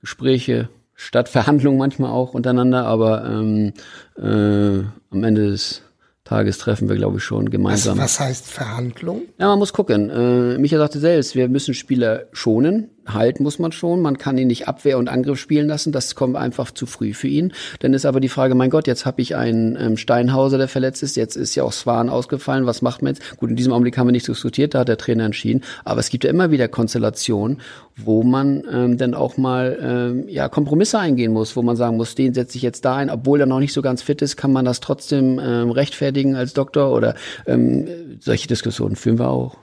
[0.00, 3.72] Gespräche statt Verhandlungen manchmal auch untereinander, aber ähm,
[4.16, 5.82] äh, am Ende des
[6.24, 7.98] Tages treffen wir, glaube ich, schon gemeinsam.
[7.98, 9.22] Was, was heißt Verhandlung?
[9.38, 10.08] Ja, man muss gucken.
[10.08, 14.00] Äh, Micha sagte selbst, wir müssen Spieler schonen halten muss man schon.
[14.00, 15.92] Man kann ihn nicht Abwehr und Angriff spielen lassen.
[15.92, 17.52] Das kommt einfach zu früh für ihn.
[17.80, 21.02] Dann ist aber die Frage, mein Gott, jetzt habe ich einen ähm, Steinhauser, der verletzt
[21.02, 21.16] ist.
[21.16, 22.66] Jetzt ist ja auch Swan ausgefallen.
[22.66, 23.36] Was macht man jetzt?
[23.36, 25.62] Gut, in diesem Augenblick haben wir nicht diskutiert, da hat der Trainer entschieden.
[25.84, 27.60] Aber es gibt ja immer wieder Konstellationen,
[27.96, 32.14] wo man ähm, dann auch mal ähm, ja Kompromisse eingehen muss, wo man sagen muss,
[32.14, 34.52] den setze ich jetzt da ein, obwohl er noch nicht so ganz fit ist, kann
[34.52, 37.14] man das trotzdem ähm, rechtfertigen als Doktor oder
[37.46, 37.86] ähm,
[38.20, 39.56] solche Diskussionen führen wir auch.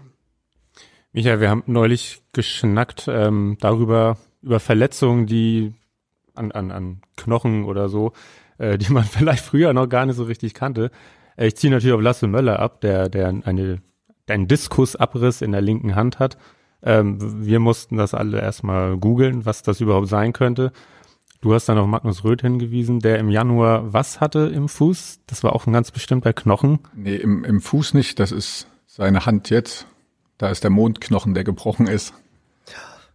[1.13, 5.73] Michael, wir haben neulich geschnackt ähm, darüber, über Verletzungen, die
[6.35, 8.13] an, an, an Knochen oder so,
[8.57, 10.89] äh, die man vielleicht früher noch gar nicht so richtig kannte.
[11.35, 13.81] Äh, ich ziehe natürlich auf Lasse Möller ab, der, der eine,
[14.27, 16.37] einen Diskusabriss in der linken Hand hat.
[16.81, 20.71] Ähm, wir mussten das alle erstmal googeln, was das überhaupt sein könnte.
[21.41, 25.21] Du hast dann auf Magnus Röth hingewiesen, der im Januar was hatte im Fuß?
[25.27, 26.79] Das war auch ein ganz bestimmter Knochen.
[26.95, 28.19] Nee, im, im Fuß nicht.
[28.19, 29.87] Das ist seine Hand jetzt.
[30.41, 32.13] Da ist der Mondknochen, der gebrochen ist.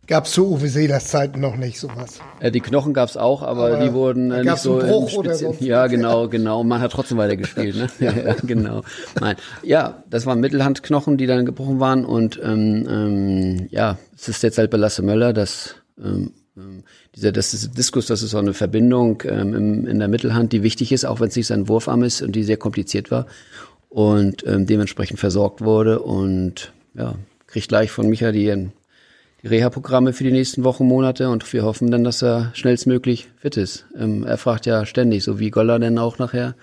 [0.06, 2.20] Gab es zu Uwe Seelers Zeiten noch nicht sowas.
[2.38, 5.34] Äh, die Knochen gab es auch, aber, aber, die wurden äh, nicht so Bruch oder
[5.34, 6.62] sonst Ja, genau, genau.
[6.62, 7.88] Man hat trotzdem weiter gespielt, ne?
[7.98, 8.82] ja, ja, genau.
[9.20, 9.34] Nein,
[9.64, 14.58] ja, das waren Mittelhandknochen, die dann gebrochen waren und ähm, ähm, ja, es ist jetzt
[14.58, 16.84] halt bei Lasse Möller, dass ähm, ähm,
[17.16, 20.62] dieser das ist Diskus, das ist so eine Verbindung ähm, im, in der Mittelhand, die
[20.62, 23.26] wichtig ist, auch wenn es nicht sein Wurfarm ist und die sehr kompliziert war
[23.88, 27.14] und ähm, dementsprechend versorgt wurde und ja,
[27.46, 28.68] kriegt gleich von Micha die,
[29.42, 33.56] die Reha-Programme für die nächsten Wochen, Monate und wir hoffen dann, dass er schnellstmöglich fit
[33.56, 33.86] ist.
[33.98, 36.54] Ähm, er fragt ja ständig, so wie Goller denn auch nachher,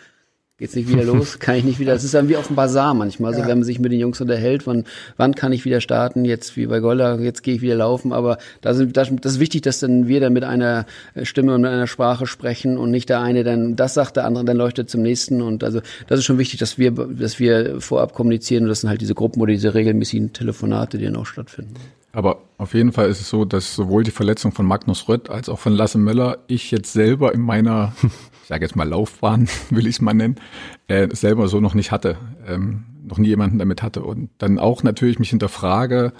[0.63, 1.39] Geht's nicht wieder los?
[1.39, 1.91] Kann ich nicht wieder?
[1.91, 3.31] Das ist dann wie auf dem Bazar manchmal.
[3.31, 3.49] Also ja.
[3.49, 4.85] wenn man sich mit den Jungs unterhält, wann,
[5.17, 6.23] wann kann ich wieder starten?
[6.23, 8.13] Jetzt wie bei Goller, jetzt gehe ich wieder laufen.
[8.13, 10.85] Aber da sind, das, das ist wichtig, dass dann wir dann mit einer
[11.23, 14.45] Stimme und mit einer Sprache sprechen und nicht der eine dann das sagt, der andere
[14.45, 15.41] dann leuchtet zum nächsten.
[15.41, 18.89] Und also das ist schon wichtig, dass wir, dass wir vorab kommunizieren und das sind
[18.89, 21.73] halt diese Gruppen oder diese regelmäßigen Telefonate, die dann auch stattfinden.
[22.13, 25.49] Aber auf jeden Fall ist es so, dass sowohl die Verletzung von Magnus Rött als
[25.49, 27.93] auch von Lasse Möller ich jetzt selber in meiner
[28.43, 30.35] ich sage jetzt mal Laufbahn, will ich es mal nennen,
[30.87, 34.03] äh, selber so noch nicht hatte, ähm, noch nie jemanden damit hatte.
[34.03, 36.11] Und dann auch natürlich mich hinterfrage,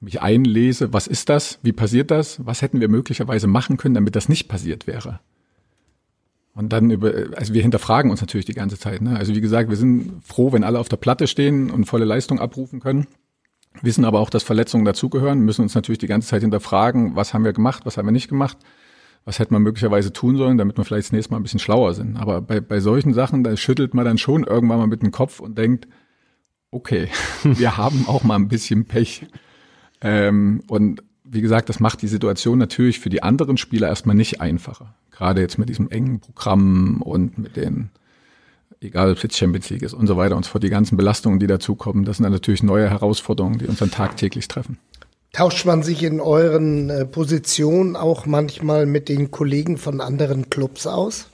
[0.00, 4.16] mich einlese, was ist das, wie passiert das, was hätten wir möglicherweise machen können, damit
[4.16, 5.20] das nicht passiert wäre.
[6.54, 9.02] Und dann über, also wir hinterfragen uns natürlich die ganze Zeit.
[9.02, 9.16] Ne?
[9.16, 12.38] Also wie gesagt, wir sind froh, wenn alle auf der Platte stehen und volle Leistung
[12.38, 13.06] abrufen können.
[13.82, 17.44] Wissen aber auch, dass Verletzungen dazugehören, müssen uns natürlich die ganze Zeit hinterfragen, was haben
[17.44, 18.56] wir gemacht, was haben wir nicht gemacht
[19.24, 21.94] was hätte man möglicherweise tun sollen, damit wir vielleicht das nächste Mal ein bisschen schlauer
[21.94, 22.16] sind.
[22.16, 25.40] Aber bei, bei solchen Sachen, da schüttelt man dann schon irgendwann mal mit dem Kopf
[25.40, 25.88] und denkt,
[26.70, 27.08] okay,
[27.42, 29.26] wir haben auch mal ein bisschen Pech.
[30.00, 34.40] Ähm, und wie gesagt, das macht die Situation natürlich für die anderen Spieler erstmal nicht
[34.40, 34.94] einfacher.
[35.10, 37.90] Gerade jetzt mit diesem engen Programm und mit den,
[38.80, 40.98] egal ob es jetzt Champions League ist und so weiter und so fort, die ganzen
[40.98, 44.78] Belastungen, die dazukommen, das sind dann natürlich neue Herausforderungen, die uns dann tagtäglich treffen.
[45.34, 50.86] Tauscht man sich in euren äh, Positionen auch manchmal mit den Kollegen von anderen Clubs
[50.86, 51.28] aus?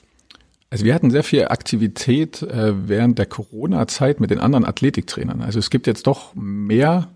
[0.71, 5.43] Also wir hatten sehr viel Aktivität äh, während der Corona-Zeit mit den anderen Athletiktrainern.
[5.43, 7.09] Also es gibt jetzt doch mehr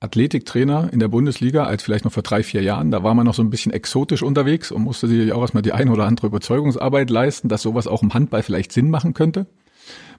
[0.00, 2.90] Athletiktrainer in der Bundesliga als vielleicht noch vor drei, vier Jahren.
[2.90, 5.72] Da war man noch so ein bisschen exotisch unterwegs und musste sich auch erstmal die
[5.72, 9.44] eine oder andere Überzeugungsarbeit leisten, dass sowas auch im Handball vielleicht Sinn machen könnte.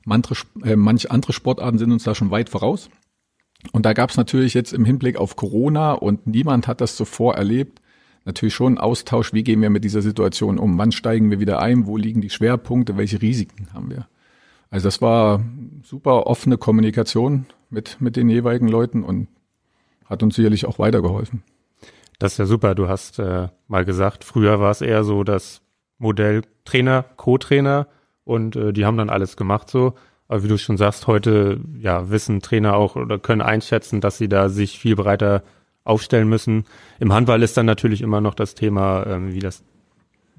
[0.06, 2.92] Manche, äh, manche andere Sportarten sind uns da schon weit voraus.
[3.71, 7.36] Und da gab es natürlich jetzt im Hinblick auf Corona und niemand hat das zuvor
[7.36, 7.82] erlebt,
[8.26, 11.86] natürlich schon Austausch, wie gehen wir mit dieser Situation um, wann steigen wir wieder ein,
[11.86, 14.08] wo liegen die Schwerpunkte, welche Risiken haben wir.
[14.69, 15.43] Also das war
[15.84, 19.28] super offene Kommunikation mit, mit den jeweiligen Leuten und
[20.06, 21.43] hat uns sicherlich auch weitergeholfen.
[22.19, 22.76] Das ist ja super.
[22.76, 25.62] Du hast äh, mal gesagt, früher war es eher so das
[25.97, 27.88] Modell Trainer, Co-Trainer
[28.23, 29.93] und äh, die haben dann alles gemacht so.
[30.34, 34.28] Aber wie du schon sagst, heute ja wissen Trainer auch oder können einschätzen, dass sie
[34.28, 35.43] da sich viel breiter
[35.84, 36.65] aufstellen müssen.
[37.00, 39.63] Im Handball ist dann natürlich immer noch das Thema, ähm, wie das,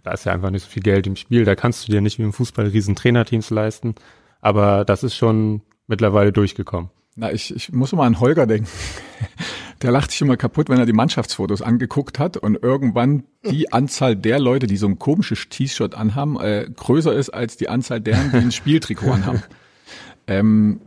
[0.02, 2.18] da ist ja einfach nicht so viel Geld im Spiel, da kannst du dir nicht
[2.18, 3.94] wie im Fußball riesen Trainerteams leisten.
[4.40, 6.90] Aber das ist schon mittlerweile durchgekommen.
[7.14, 8.66] Na, ich, ich muss mal an Holger denken.
[9.82, 14.16] Der lacht sich immer kaputt, wenn er die Mannschaftsfotos angeguckt hat und irgendwann die Anzahl
[14.16, 18.32] der Leute, die so ein komisches T-Shirt anhaben, äh, größer ist als die Anzahl deren,
[18.32, 19.44] die ein Spieltrikot anhaben.
[20.26, 20.80] Ähm,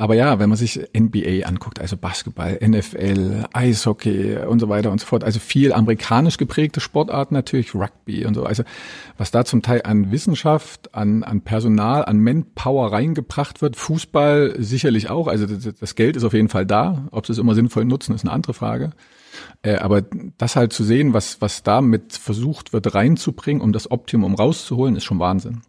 [0.00, 5.00] aber ja, wenn man sich NBA anguckt, also Basketball, NFL, Eishockey und so weiter und
[5.00, 8.44] so fort, also viel amerikanisch geprägte Sportarten natürlich, Rugby und so.
[8.44, 8.62] Also
[9.16, 15.10] was da zum Teil an Wissenschaft, an, an Personal, an Manpower reingebracht wird, Fußball sicherlich
[15.10, 15.26] auch.
[15.26, 17.08] Also das, das Geld ist auf jeden Fall da.
[17.10, 18.90] Ob sie es immer sinnvoll nutzen, ist eine andere Frage.
[19.62, 20.02] Äh, aber
[20.38, 25.04] das halt zu sehen, was, was damit versucht wird reinzubringen, um das Optimum rauszuholen, ist
[25.04, 25.62] schon Wahnsinn.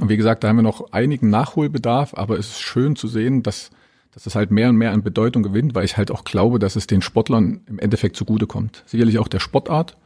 [0.00, 3.42] Und wie gesagt, da haben wir noch einigen Nachholbedarf, aber es ist schön zu sehen,
[3.42, 3.70] dass,
[4.12, 6.76] dass es halt mehr und mehr an Bedeutung gewinnt, weil ich halt auch glaube, dass
[6.76, 8.82] es den Sportlern im Endeffekt zugutekommt.
[8.86, 9.96] Sicherlich auch der Sportart.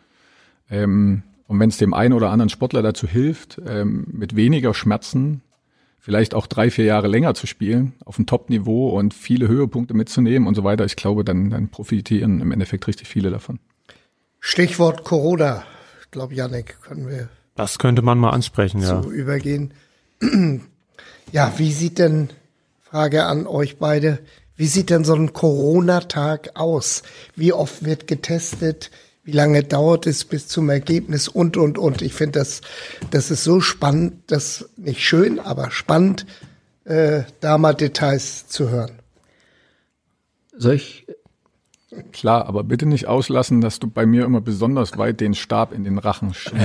[0.71, 5.41] Ähm, und wenn es dem einen oder anderen Sportler dazu hilft, ähm, mit weniger Schmerzen
[5.99, 10.47] vielleicht auch drei, vier Jahre länger zu spielen, auf dem Top-Niveau und viele Höhepunkte mitzunehmen
[10.47, 13.59] und so weiter, ich glaube, dann, dann profitieren im Endeffekt richtig viele davon.
[14.41, 15.65] Stichwort Corona.
[16.03, 19.03] Ich glaube, Janik, können wir das könnte man mal ansprechen, ja.
[19.03, 19.75] Zu übergehen.
[21.33, 22.31] ja, wie sieht denn,
[22.81, 24.21] Frage an euch beide,
[24.55, 27.03] wie sieht denn so ein Corona-Tag aus?
[27.35, 28.93] Wie oft wird getestet?
[29.25, 31.27] Wie lange dauert es bis zum Ergebnis?
[31.27, 32.01] Und, und, und.
[32.01, 32.61] Ich finde das,
[33.11, 36.27] das ist so spannend, das nicht schön, aber spannend,
[36.85, 38.93] äh, da mal Details zu hören.
[40.57, 41.07] Soll ich
[42.13, 45.85] Klar, aber bitte nicht auslassen, dass du bei mir immer besonders weit den Stab in
[45.85, 46.61] den Rachen schiebst.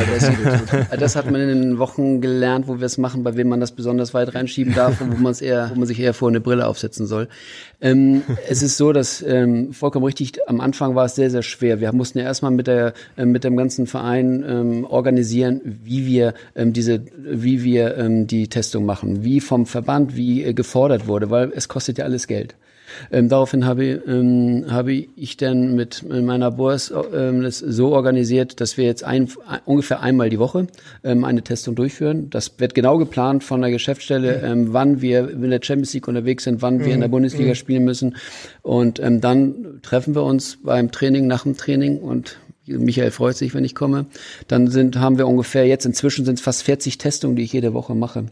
[0.99, 3.71] das, hat man in den Wochen gelernt, wo wir es machen, bei wem man das
[3.71, 6.67] besonders weit reinschieben darf und wo man eher, wo man sich eher vor eine Brille
[6.67, 7.29] aufsetzen soll.
[7.79, 11.79] Ähm, es ist so, dass ähm, vollkommen richtig, am Anfang war es sehr, sehr schwer.
[11.79, 16.33] Wir mussten ja erstmal mit der äh, mit dem ganzen Verein ähm, organisieren, wie wir
[16.53, 21.29] ähm, diese, wie wir ähm, die Testung machen, wie vom Verband, wie äh, gefordert wurde,
[21.29, 22.55] weil es kostet ja alles Geld.
[23.11, 28.77] Ähm, daraufhin habe, ähm, habe ich dann mit meiner Boss ähm, das so organisiert, dass
[28.77, 29.29] wir jetzt ein,
[29.65, 30.67] ungefähr einmal die Woche
[31.03, 32.29] ähm, eine Testung durchführen.
[32.29, 36.43] Das wird genau geplant von der Geschäftsstelle, ähm, wann wir in der Champions League unterwegs
[36.43, 37.13] sind, wann wir in der mhm.
[37.13, 37.55] Bundesliga mhm.
[37.55, 38.15] spielen müssen.
[38.61, 43.53] Und ähm, dann treffen wir uns beim Training, nach dem Training und Michael freut sich,
[43.53, 44.05] wenn ich komme.
[44.47, 47.73] Dann sind, haben wir ungefähr, jetzt inzwischen sind es fast 40 Testungen, die ich jede
[47.73, 48.25] Woche mache.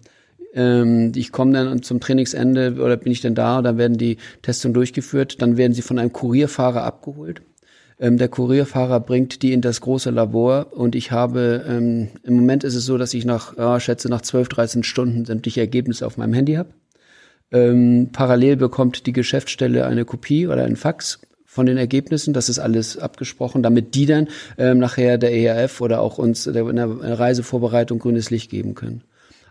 [0.54, 4.74] Ähm, ich komme dann zum Trainingsende oder bin ich dann da, dann werden die Testungen
[4.74, 7.42] durchgeführt, dann werden sie von einem Kurierfahrer abgeholt.
[8.00, 12.64] Ähm, der Kurierfahrer bringt die in das große Labor und ich habe, ähm, im Moment
[12.64, 16.18] ist es so, dass ich nach, ja, schätze, nach 12, 13 Stunden sämtliche Ergebnisse auf
[16.18, 16.74] meinem Handy habe.
[17.52, 22.34] Ähm, parallel bekommt die Geschäftsstelle eine Kopie oder ein Fax von den Ergebnissen.
[22.34, 26.54] Das ist alles abgesprochen, damit die dann ähm, nachher der ERF oder auch uns in
[26.54, 29.04] der Reisevorbereitung grünes Licht geben können.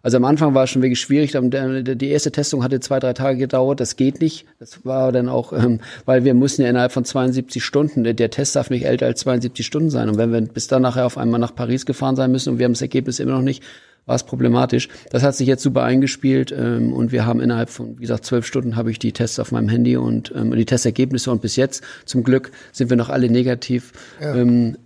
[0.03, 1.33] Also am Anfang war es schon wirklich schwierig.
[1.33, 3.81] Die erste Testung hatte zwei, drei Tage gedauert.
[3.81, 4.47] Das geht nicht.
[4.59, 8.57] Das war dann auch, ähm, weil wir mussten ja innerhalb von 72 Stunden, der Test
[8.57, 10.09] darf nicht älter als 72 Stunden sein.
[10.09, 12.65] Und wenn wir bis dann nachher auf einmal nach Paris gefahren sein müssen und wir
[12.65, 13.63] haben das Ergebnis immer noch nicht,
[14.07, 14.89] war es problematisch.
[15.11, 18.47] Das hat sich jetzt super eingespielt ähm, und wir haben innerhalb von, wie gesagt, zwölf
[18.47, 21.85] Stunden habe ich die Tests auf meinem Handy und ähm, die Testergebnisse und bis jetzt
[22.07, 23.93] zum Glück sind wir noch alle negativ.
[24.21, 24.35] Ja.
[24.35, 24.79] Ähm,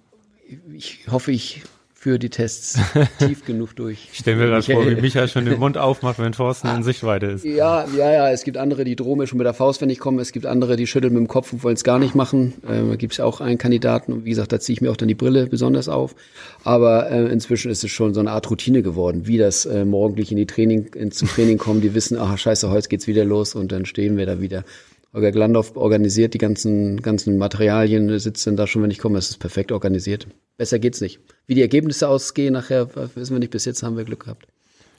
[0.72, 1.62] ich hoffe, ich
[2.04, 2.78] für die Tests
[3.18, 4.10] tief genug durch.
[4.12, 7.24] Ich stelle mir gerade vor, wie Michael schon den Mund aufmacht, wenn Thorsten in Sichtweite
[7.24, 7.46] ist.
[7.46, 8.30] Ja, ja, ja.
[8.30, 10.20] Es gibt andere, die drohen mir schon mit der Faust, wenn ich komme.
[10.20, 12.52] Es gibt andere, die schütteln mit dem Kopf und wollen es gar nicht machen.
[12.68, 14.12] Ähm, da gibt es auch einen Kandidaten.
[14.12, 16.14] Und wie gesagt, da ziehe ich mir auch dann die Brille besonders auf.
[16.62, 20.30] Aber äh, inzwischen ist es schon so eine Art Routine geworden, wie das äh, morgendlich
[20.30, 21.80] in die Training, in, zum Training kommen.
[21.80, 24.64] Die wissen, ach scheiße, heute geht's wieder los und dann stehen wir da wieder.
[25.14, 29.16] Holger Glandorf organisiert die ganzen, ganzen Materialien, sitzt dann da schon, wenn ich komme.
[29.16, 30.26] Es ist perfekt organisiert.
[30.56, 31.20] Besser geht's nicht.
[31.46, 33.50] Wie die Ergebnisse ausgehen, nachher wissen wir nicht.
[33.50, 34.46] Bis jetzt haben wir Glück gehabt.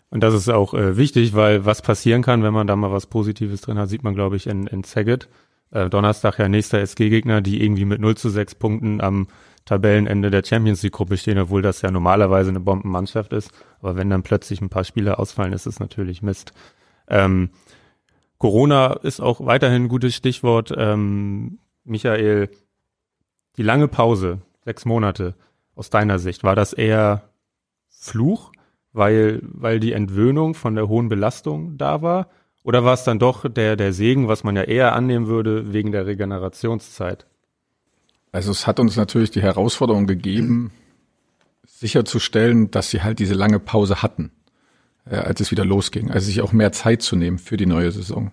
[0.10, 3.08] Und das ist auch äh, wichtig, weil was passieren kann, wenn man da mal was
[3.08, 5.28] Positives drin hat, sieht man, glaube ich, in, in Saget.
[5.72, 9.28] Äh, Donnerstag ja nächster SG-Gegner, die irgendwie mit 0 zu 6 Punkten am
[9.66, 13.52] Tabellenende der Champions League-Gruppe stehen, obwohl das ja normalerweise eine Bombenmannschaft ist.
[13.82, 16.54] Aber wenn dann plötzlich ein paar Spieler ausfallen, ist es natürlich Mist.
[17.10, 17.50] Ähm,
[18.38, 20.72] Corona ist auch weiterhin ein gutes Stichwort.
[20.78, 22.50] Ähm, Michael,
[23.58, 25.36] die lange Pause, sechs Monate.
[25.76, 26.44] Aus deiner Sicht?
[26.44, 27.30] War das eher
[27.90, 28.52] Fluch,
[28.94, 32.30] weil, weil die Entwöhnung von der hohen Belastung da war?
[32.64, 35.92] Oder war es dann doch der, der Segen, was man ja eher annehmen würde, wegen
[35.92, 37.28] der Regenerationszeit?
[38.32, 40.72] Also es hat uns natürlich die Herausforderung gegeben,
[41.66, 44.32] sicherzustellen, dass sie halt diese lange Pause hatten,
[45.06, 46.12] äh, als es wieder losging.
[46.12, 48.32] Also sich auch mehr Zeit zu nehmen für die neue Saison.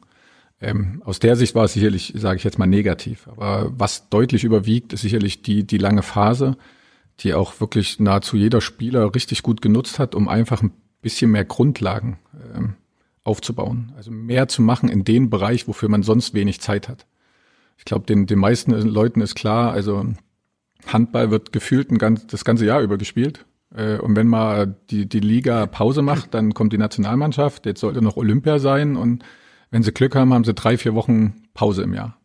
[0.61, 3.29] Ähm, aus der Sicht war es sicherlich, sage ich jetzt mal, negativ.
[3.29, 6.57] Aber was deutlich überwiegt, ist sicherlich die, die lange Phase,
[7.21, 10.73] die auch wirklich nahezu jeder Spieler richtig gut genutzt hat, um einfach ein
[11.03, 12.19] bisschen mehr Grundlagen
[12.55, 12.75] ähm,
[13.25, 13.93] aufzubauen.
[13.97, 17.07] Also mehr zu machen in dem Bereich, wofür man sonst wenig Zeit hat.
[17.77, 20.07] Ich glaube, den, den meisten Leuten ist klar, also
[20.87, 23.45] Handball wird gefühlt ein ganz, das ganze Jahr über gespielt.
[23.75, 27.67] Äh, und wenn mal die, die Liga Pause macht, dann kommt die Nationalmannschaft.
[27.67, 28.97] Jetzt sollte noch Olympia sein.
[28.97, 29.25] Und
[29.71, 32.17] wenn sie Glück haben, haben sie drei, vier Wochen Pause im Jahr.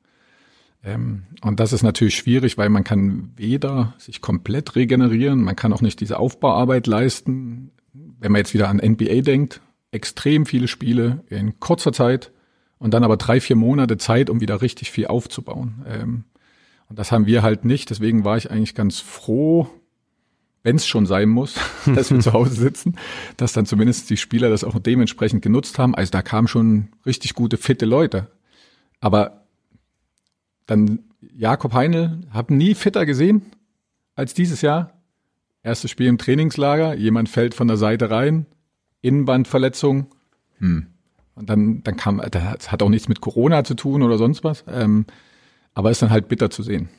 [0.88, 5.74] Ähm, und das ist natürlich schwierig, weil man kann weder sich komplett regenerieren, man kann
[5.74, 7.72] auch nicht diese Aufbauarbeit leisten.
[7.94, 12.32] Wenn man jetzt wieder an NBA denkt, extrem viele Spiele in kurzer Zeit
[12.80, 15.86] und dann aber drei, vier Monate Zeit, um wieder richtig viel aufzubauen.
[15.88, 16.24] Ähm,
[16.90, 17.90] und das haben wir halt nicht.
[17.90, 19.68] Deswegen war ich eigentlich ganz froh,
[20.64, 21.56] wenn es schon sein muss,
[21.96, 22.96] dass wir zu Hause sitzen,
[23.36, 25.96] dass dann zumindest die Spieler das auch dementsprechend genutzt haben.
[25.96, 28.28] Also da kamen schon richtig gute, fitte Leute.
[29.02, 29.47] Aber
[30.68, 31.00] dann
[31.36, 33.42] Jakob Heinl, hab nie fitter gesehen
[34.16, 34.94] als dieses Jahr.
[35.64, 38.46] Erstes Spiel im Trainingslager, jemand fällt von der Seite rein,
[39.02, 40.08] Innenbandverletzung.
[40.60, 40.88] Hm.
[41.36, 44.64] Und dann, dann kam, das hat auch nichts mit Corona zu tun oder sonst was.
[44.68, 45.06] Ähm,
[45.74, 46.90] aber ist dann halt bitter zu sehen.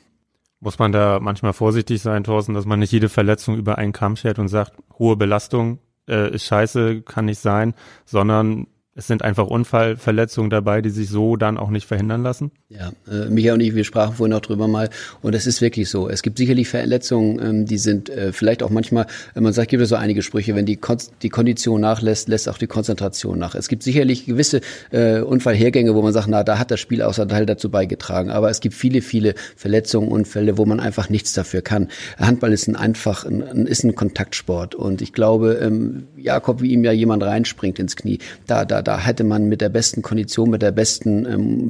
[0.61, 4.15] Muss man da manchmal vorsichtig sein, Thorsten, dass man nicht jede Verletzung über einen Kamm
[4.15, 7.73] schert und sagt, hohe Belastung äh, ist scheiße, kann nicht sein,
[8.05, 8.67] sondern
[8.99, 12.51] es sind einfach Unfallverletzungen dabei, die sich so dann auch nicht verhindern lassen?
[12.67, 14.89] Ja, äh, Michael und ich, wir sprachen vorhin auch drüber mal
[15.21, 16.09] und es ist wirklich so.
[16.09, 19.89] Es gibt sicherlich Verletzungen, ähm, die sind äh, vielleicht auch manchmal, man sagt, gibt es
[19.89, 23.55] so einige Sprüche, wenn die, Kon die Kondition nachlässt, lässt auch die Konzentration nach.
[23.55, 24.59] Es gibt sicherlich gewisse
[24.91, 28.31] äh, Unfallhergänge, wo man sagt, na, da hat das Spiel außer Teil dazu beigetragen.
[28.31, 31.87] Aber es gibt viele, viele Verletzungen, Unfälle, wo man einfach nichts dafür kann.
[32.17, 36.83] Handball ist ein einfach, ein, ist ein Kontaktsport und ich glaube, ähm, Jakob, wie ihm
[36.83, 40.63] ja jemand reinspringt ins Knie, da, da, da hätte man mit der besten Kondition, mit
[40.63, 41.69] der besten ähm,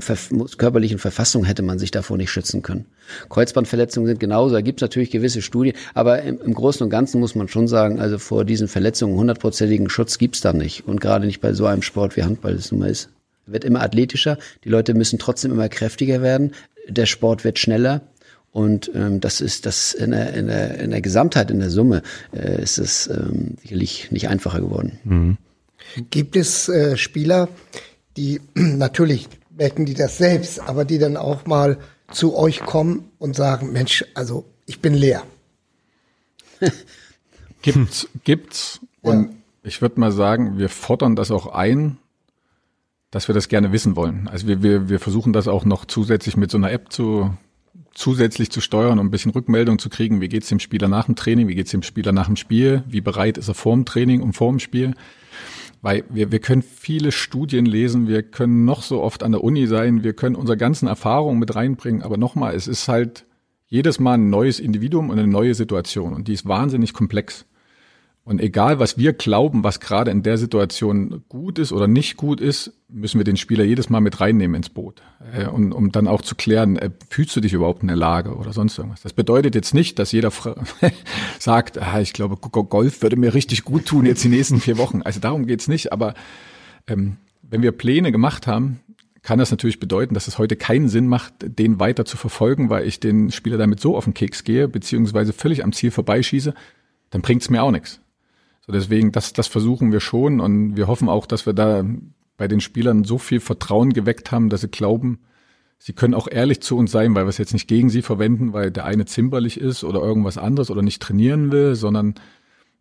[0.58, 2.86] körperlichen Verfassung hätte man sich davor nicht schützen können.
[3.28, 7.20] Kreuzbandverletzungen sind genauso, da gibt es natürlich gewisse Studien, aber im, im, Großen und Ganzen
[7.20, 10.88] muss man schon sagen, also vor diesen Verletzungen hundertprozentigen Schutz gibt's da nicht.
[10.88, 13.10] Und gerade nicht bei so einem Sport wie Handball es nun mal ist.
[13.46, 16.54] Wird immer athletischer, die Leute müssen trotzdem immer kräftiger werden,
[16.88, 18.00] der Sport wird schneller,
[18.54, 22.02] und ähm, das ist das in der, in der, in der Gesamtheit, in der Summe,
[22.32, 25.00] äh, ist es ähm, sicherlich nicht einfacher geworden.
[25.04, 25.38] Mhm.
[26.10, 27.50] Gibt es äh, Spieler,
[28.18, 31.78] die natürlich merken die das selbst, aber die dann auch mal
[32.12, 35.24] zu euch kommen und sagen, Mensch, also ich bin leer.
[37.62, 38.80] gibt's, gibt's.
[39.02, 39.36] Und ja.
[39.64, 41.98] ich würde mal sagen, wir fordern das auch ein,
[43.12, 44.28] dass wir das gerne wissen wollen.
[44.28, 47.34] Also wir, wir, wir versuchen das auch noch zusätzlich mit so einer App zu
[47.94, 51.16] zusätzlich zu steuern, um ein bisschen Rückmeldung zu kriegen, wie geht's dem Spieler nach dem
[51.16, 54.22] Training, wie geht's dem Spieler nach dem Spiel, wie bereit ist er vor dem Training
[54.22, 54.94] und vor dem Spiel.
[55.82, 59.66] Weil wir, wir können viele Studien lesen, wir können noch so oft an der Uni
[59.66, 63.26] sein, wir können unsere ganzen Erfahrungen mit reinbringen, aber nochmal, es ist halt
[63.68, 67.46] jedes Mal ein neues Individuum und eine neue Situation und die ist wahnsinnig komplex.
[68.24, 72.40] Und egal, was wir glauben, was gerade in der Situation gut ist oder nicht gut
[72.40, 75.02] ist, müssen wir den Spieler jedes Mal mit reinnehmen ins Boot.
[75.34, 78.36] Äh, und, um dann auch zu klären, äh, fühlst du dich überhaupt in der Lage
[78.36, 79.02] oder sonst irgendwas.
[79.02, 80.32] Das bedeutet jetzt nicht, dass jeder
[81.40, 85.02] sagt, ah, ich glaube, Golf würde mir richtig gut tun jetzt die nächsten vier Wochen.
[85.02, 85.92] Also darum geht's nicht.
[85.92, 86.14] Aber
[86.88, 88.80] ähm, wenn wir Pläne gemacht haben,
[89.24, 92.88] kann das natürlich bedeuten, dass es heute keinen Sinn macht, den weiter zu verfolgen, weil
[92.88, 96.54] ich den Spieler damit so auf den Keks gehe, beziehungsweise völlig am Ziel vorbeischieße,
[97.10, 98.00] dann bringt's mir auch nichts.
[98.70, 101.84] So deswegen, das, das versuchen wir schon und wir hoffen auch, dass wir da
[102.38, 105.22] bei den Spielern so viel Vertrauen geweckt haben, dass sie glauben,
[105.80, 108.54] sie können auch ehrlich zu uns sein, weil wir es jetzt nicht gegen sie verwenden,
[108.54, 112.14] weil der eine zimperlich ist oder irgendwas anderes oder nicht trainieren will, sondern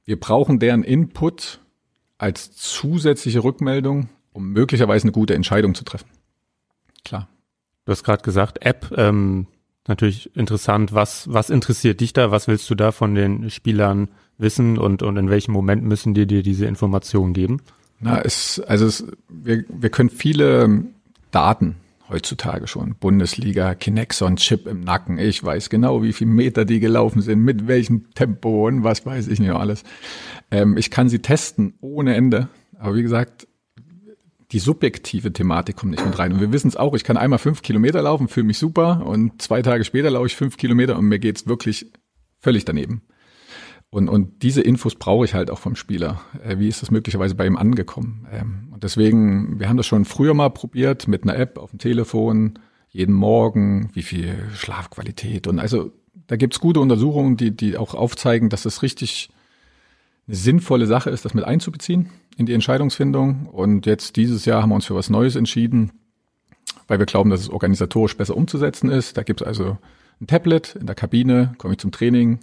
[0.04, 1.60] wir brauchen deren Input
[2.18, 6.10] als zusätzliche Rückmeldung, um möglicherweise eine gute Entscheidung zu treffen.
[7.02, 7.30] Klar.
[7.86, 9.46] Du hast gerade gesagt, App, ähm,
[9.86, 10.92] natürlich interessant.
[10.92, 12.30] Was, was interessiert dich da?
[12.30, 16.26] Was willst du da von den Spielern wissen und, und in welchem Moment müssen die
[16.26, 17.60] dir diese Informationen geben?
[18.00, 20.84] Na, es, also es, wir, wir können viele
[21.30, 21.76] Daten
[22.08, 22.94] heutzutage schon.
[22.94, 25.18] Bundesliga, Kinexon, Chip im Nacken.
[25.18, 29.28] Ich weiß genau, wie viele Meter die gelaufen sind, mit welchem Tempo und was weiß
[29.28, 29.82] ich nicht alles.
[30.50, 32.48] Ähm, ich kann sie testen ohne Ende.
[32.78, 33.46] Aber wie gesagt,
[34.52, 36.32] die subjektive Thematik kommt nicht mit rein.
[36.32, 39.42] Und wir wissen es auch, ich kann einmal fünf Kilometer laufen, fühle mich super und
[39.42, 41.92] zwei Tage später laufe ich fünf Kilometer und mir geht's wirklich
[42.38, 43.02] völlig daneben.
[43.90, 46.20] Und, und diese Infos brauche ich halt auch vom Spieler.
[46.44, 48.26] Äh, wie ist das möglicherweise bei ihm angekommen?
[48.30, 51.78] Ähm, und deswegen, wir haben das schon früher mal probiert mit einer App auf dem
[51.78, 52.58] Telefon,
[52.90, 55.46] jeden Morgen, wie viel Schlafqualität.
[55.46, 55.92] Und also
[56.26, 59.30] da gibt's gute Untersuchungen, die, die auch aufzeigen, dass es richtig
[60.26, 63.46] eine sinnvolle Sache ist, das mit einzubeziehen in die Entscheidungsfindung.
[63.46, 65.92] Und jetzt dieses Jahr haben wir uns für was Neues entschieden,
[66.86, 69.16] weil wir glauben, dass es organisatorisch besser umzusetzen ist.
[69.16, 69.78] Da gibt's also
[70.20, 72.40] ein Tablet in der Kabine, komme ich zum Training,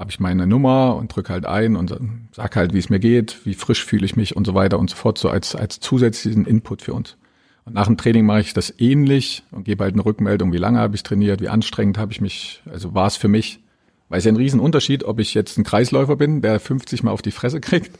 [0.00, 1.94] habe ich meine Nummer und drücke halt ein und
[2.32, 4.88] sag halt, wie es mir geht, wie frisch fühle ich mich und so weiter und
[4.88, 7.18] so fort, so als, als zusätzlichen Input für uns.
[7.66, 10.78] Und nach dem Training mache ich das ähnlich und gebe halt eine Rückmeldung, wie lange
[10.78, 13.60] habe ich trainiert, wie anstrengend habe ich mich, also war es für mich.
[14.08, 17.20] Weil es ja ein Riesenunterschied, ob ich jetzt ein Kreisläufer bin, der 50 Mal auf
[17.20, 17.98] die Fresse kriegt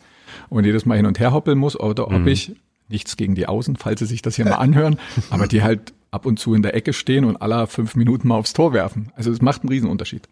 [0.49, 2.29] und jedes Mal hin und her hoppeln muss, oder ob mhm.
[2.29, 2.57] ich,
[2.89, 4.99] nichts gegen die Außen, falls Sie sich das hier mal anhören,
[5.29, 8.37] aber die halt ab und zu in der Ecke stehen und aller fünf Minuten mal
[8.37, 9.13] aufs Tor werfen.
[9.15, 10.29] Also es macht einen Riesenunterschied.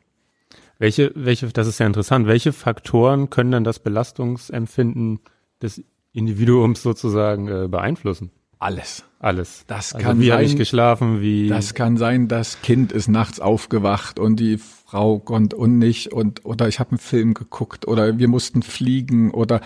[0.79, 5.20] Welche, welche, das ist ja interessant, welche Faktoren können dann das Belastungsempfinden
[5.61, 8.31] des Individuums sozusagen äh, beeinflussen?
[8.61, 9.05] Alles.
[9.20, 9.64] Alles.
[9.66, 10.41] Das also kann wie sein.
[10.41, 11.20] Wie ich geschlafen?
[11.20, 11.49] Wie?
[11.49, 16.45] Das kann sein, das Kind ist nachts aufgewacht und die Frau konnte und nicht und
[16.45, 19.61] oder ich habe einen Film geguckt oder wir mussten fliegen oder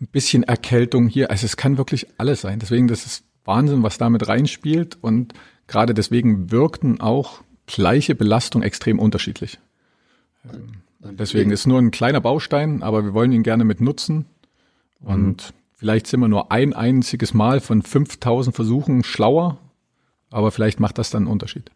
[0.00, 1.30] ein bisschen Erkältung hier.
[1.30, 2.58] Also es kann wirklich alles sein.
[2.58, 5.32] Deswegen das ist Wahnsinn, was damit reinspielt und
[5.66, 9.58] gerade deswegen wirkten auch gleiche Belastung extrem unterschiedlich.
[10.44, 14.26] Und deswegen ist nur ein kleiner Baustein, aber wir wollen ihn gerne mit nutzen
[15.00, 19.58] und mhm Vielleicht sind wir nur ein einziges Mal von 5000 Versuchen schlauer,
[20.30, 21.72] aber vielleicht macht das dann einen Unterschied.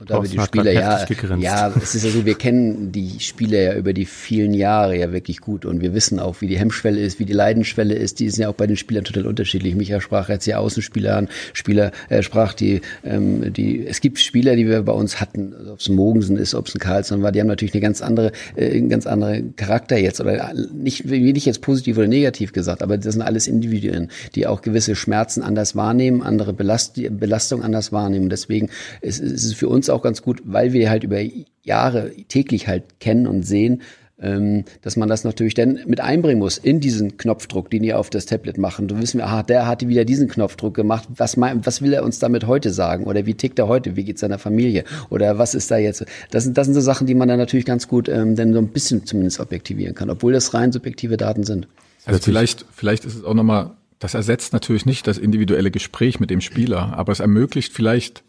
[0.00, 1.04] Und da wir die Spieler ja,
[1.38, 5.12] ja, es ist ja so, wir kennen die Spieler ja über die vielen Jahre ja
[5.12, 8.20] wirklich gut und wir wissen auch, wie die Hemmschwelle ist, wie die Leidenschwelle ist.
[8.20, 9.74] Die ist ja auch bei den Spielern total unterschiedlich.
[9.74, 13.84] Micha sprach jetzt die Außenspieler an, Spieler äh, sprach die, ähm, die.
[13.88, 16.76] Es gibt Spieler, die wir bei uns hatten, also ob es Mogensen ist, ob es
[16.76, 20.20] ein Carlson war, die haben natürlich eine ganz andere, äh, einen ganz anderen Charakter jetzt
[20.20, 24.62] oder nicht, nicht jetzt positiv oder negativ gesagt, aber das sind alles Individuen, die auch
[24.62, 28.28] gewisse Schmerzen anders wahrnehmen, andere Belast Belastung anders wahrnehmen.
[28.28, 28.70] Deswegen
[29.00, 31.18] ist, ist es für uns auch ganz gut, weil wir halt über
[31.62, 33.82] Jahre täglich halt kennen und sehen,
[34.20, 38.10] ähm, dass man das natürlich dann mit einbringen muss in diesen Knopfdruck, den die auf
[38.10, 38.88] das Tablet machen.
[38.88, 41.08] Du wissen wir, aha, der hatte wieder diesen Knopfdruck gemacht.
[41.14, 43.04] Was, mein, was will er uns damit heute sagen?
[43.04, 43.96] Oder wie tickt er heute?
[43.96, 44.84] Wie geht's seiner Familie?
[45.10, 46.04] Oder was ist da jetzt?
[46.30, 48.58] Das sind, das sind so Sachen, die man dann natürlich ganz gut ähm, dann so
[48.58, 51.68] ein bisschen zumindest objektivieren kann, obwohl das rein subjektive Daten sind.
[52.04, 56.30] Also vielleicht, vielleicht ist es auch nochmal, das ersetzt natürlich nicht das individuelle Gespräch mit
[56.30, 58.24] dem Spieler, aber es ermöglicht vielleicht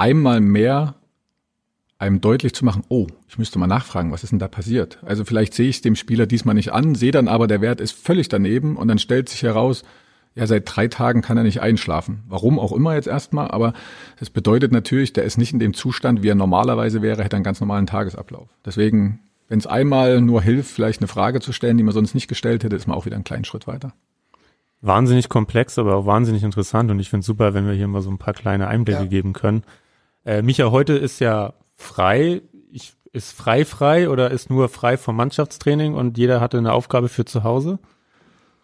[0.00, 0.96] einmal mehr
[1.98, 4.98] einem deutlich zu machen, oh, ich müsste mal nachfragen, was ist denn da passiert?
[5.04, 7.80] Also vielleicht sehe ich es dem Spieler diesmal nicht an, sehe dann aber, der Wert
[7.80, 9.84] ist völlig daneben und dann stellt sich heraus,
[10.34, 12.22] ja, seit drei Tagen kann er nicht einschlafen.
[12.26, 13.74] Warum auch immer jetzt erstmal, aber
[14.18, 17.44] das bedeutet natürlich, der ist nicht in dem Zustand, wie er normalerweise wäre, hätte einen
[17.44, 18.48] ganz normalen Tagesablauf.
[18.64, 22.28] Deswegen, wenn es einmal nur hilft, vielleicht eine Frage zu stellen, die man sonst nicht
[22.28, 23.92] gestellt hätte, ist man auch wieder einen kleinen Schritt weiter.
[24.80, 28.10] Wahnsinnig komplex, aber auch wahnsinnig interessant und ich finde super, wenn wir hier mal so
[28.10, 29.06] ein paar kleine Einblicke ja.
[29.06, 29.62] geben können.
[30.24, 32.42] Äh, Micha, heute ist ja frei.
[32.72, 37.08] Ich, ist frei frei oder ist nur frei vom Mannschaftstraining und jeder hatte eine Aufgabe
[37.08, 37.78] für zu Hause?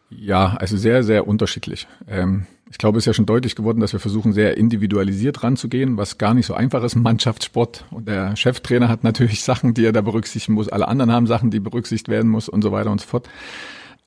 [0.09, 1.89] Ja, also sehr, sehr unterschiedlich.
[2.07, 5.97] Ähm, ich glaube, es ist ja schon deutlich geworden, dass wir versuchen, sehr individualisiert ranzugehen,
[5.97, 7.85] was gar nicht so einfach ist Mannschaftssport.
[7.91, 10.69] Und der Cheftrainer hat natürlich Sachen, die er da berücksichtigen muss.
[10.69, 13.29] Alle anderen haben Sachen, die berücksichtigt werden muss und so weiter und so fort.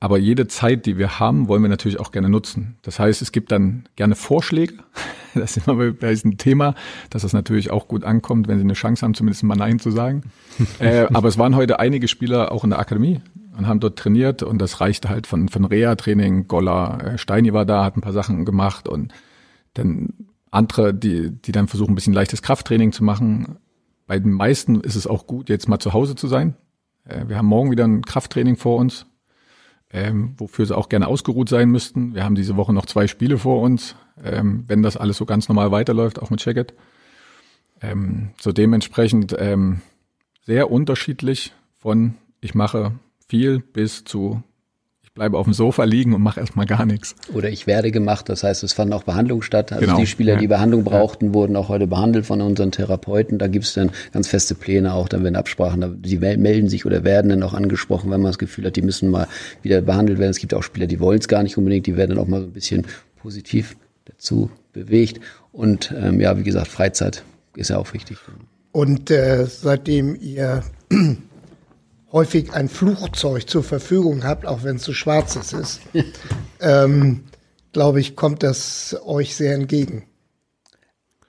[0.02, 2.78] Aber jede Zeit, die wir haben, wollen wir natürlich auch gerne nutzen.
[2.80, 4.74] Das heißt, es gibt dann gerne Vorschläge.
[5.32, 6.74] Das ist immer bei diesem Thema,
[7.08, 9.92] dass das natürlich auch gut ankommt, wenn sie eine Chance haben, zumindest mal Nein zu
[9.92, 10.24] sagen.
[10.80, 13.20] äh, aber es waren heute einige Spieler auch in der Akademie
[13.56, 16.48] und haben dort trainiert und das reichte halt von, von Reha-Training.
[16.48, 19.12] Golla, äh, Steini war da, hat ein paar Sachen gemacht und
[19.74, 20.14] dann
[20.50, 23.56] andere, die, die dann versuchen, ein bisschen leichtes Krafttraining zu machen.
[24.08, 26.56] Bei den meisten ist es auch gut, jetzt mal zu Hause zu sein.
[27.04, 29.06] Äh, wir haben morgen wieder ein Krafttraining vor uns
[29.92, 32.14] ähm, wofür sie auch gerne ausgeruht sein müssten.
[32.14, 35.48] Wir haben diese Woche noch zwei Spiele vor uns, ähm, wenn das alles so ganz
[35.48, 36.74] normal weiterläuft, auch mit Checket.
[37.82, 39.80] Ähm, so dementsprechend ähm,
[40.42, 42.92] sehr unterschiedlich von ich mache
[43.26, 44.42] viel bis zu
[45.20, 47.14] bleibe auf dem Sofa liegen und mache erstmal gar nichts.
[47.34, 49.70] Oder ich werde gemacht, das heißt, es fanden auch Behandlungen statt.
[49.70, 49.98] Also genau.
[49.98, 51.34] die Spieler, die Behandlung brauchten, ja.
[51.34, 53.36] wurden auch heute behandelt von unseren Therapeuten.
[53.36, 57.04] Da gibt es dann ganz feste Pläne auch, dann werden Absprachen, die melden sich oder
[57.04, 59.28] werden dann auch angesprochen, wenn man das Gefühl hat, die müssen mal
[59.60, 60.30] wieder behandelt werden.
[60.30, 62.40] Es gibt auch Spieler, die wollen es gar nicht unbedingt, die werden dann auch mal
[62.40, 62.86] so ein bisschen
[63.20, 65.20] positiv dazu bewegt.
[65.52, 67.24] Und ähm, ja, wie gesagt, Freizeit
[67.56, 68.16] ist ja auch wichtig.
[68.72, 70.62] Und äh, seitdem ihr
[72.12, 75.80] häufig ein Flugzeug zur Verfügung habt, auch wenn es so schwarzes ist,
[76.60, 77.24] ähm,
[77.72, 80.04] glaube ich, kommt das euch sehr entgegen.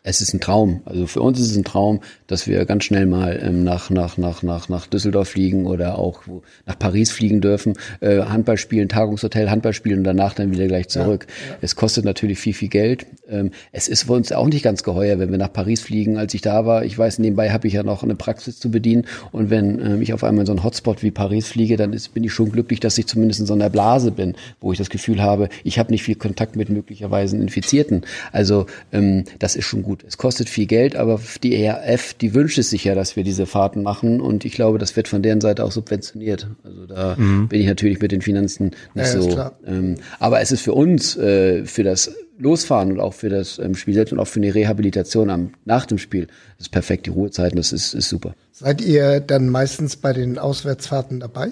[0.03, 0.81] Es ist ein Traum.
[0.85, 4.17] Also für uns ist es ein Traum, dass wir ganz schnell mal ähm, nach, nach,
[4.17, 6.23] nach, nach, nach Düsseldorf fliegen oder auch
[6.65, 10.87] nach Paris fliegen dürfen, äh, Handball spielen, Tagungshotel, Handball spielen und danach dann wieder gleich
[10.87, 11.27] zurück.
[11.27, 11.57] Ja, ja.
[11.61, 13.05] Es kostet natürlich viel, viel Geld.
[13.29, 16.17] Ähm, es ist für uns auch nicht ganz geheuer, wenn wir nach Paris fliegen.
[16.17, 19.05] Als ich da war, ich weiß, nebenbei habe ich ja noch eine Praxis zu bedienen
[19.31, 22.15] und wenn ähm, ich auf einmal in so einen Hotspot wie Paris fliege, dann ist,
[22.15, 24.89] bin ich schon glücklich, dass ich zumindest in so einer Blase bin, wo ich das
[24.89, 28.01] Gefühl habe, ich habe nicht viel Kontakt mit möglicherweise Infizierten.
[28.31, 29.90] Also ähm, das ist schon gut.
[30.05, 33.45] Es kostet viel Geld, aber die ERF, die wünscht es sich ja, dass wir diese
[33.45, 36.47] Fahrten machen und ich glaube, das wird von deren Seite auch subventioniert.
[36.63, 37.47] Also da mhm.
[37.47, 39.51] bin ich natürlich mit den Finanzen nicht ja, so.
[39.65, 43.75] Ähm, aber es ist für uns, äh, für das Losfahren und auch für das ähm,
[43.75, 46.27] Spiel selbst und auch für eine Rehabilitation am, nach dem Spiel,
[46.57, 48.33] das ist perfekt, die Ruhezeiten, das ist, ist super.
[48.51, 51.51] Seid ihr dann meistens bei den Auswärtsfahrten dabei?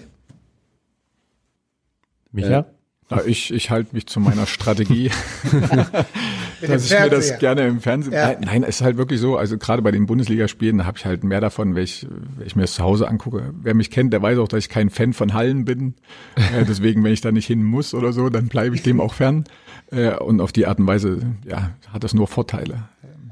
[2.31, 2.59] Micha?
[2.59, 2.63] Äh,
[3.12, 5.10] ja, ich, ich halte mich zu meiner Strategie,
[6.62, 8.14] dass ich mir das gerne im Fernsehen.
[8.14, 8.28] Ja.
[8.28, 9.38] Nein, nein, es ist halt wirklich so.
[9.38, 12.07] Also gerade bei den Bundesligaspielen habe ich halt mehr davon, wenn ich,
[12.38, 13.53] wenn ich mir das zu Hause angucke.
[13.62, 15.95] Wer mich kennt, der weiß auch, dass ich kein Fan von Hallen bin.
[16.36, 19.14] äh, deswegen, wenn ich da nicht hin muss oder so, dann bleibe ich dem auch
[19.14, 19.45] fern.
[19.91, 22.89] Äh, und auf die Art und Weise, ja, hat das nur Vorteile.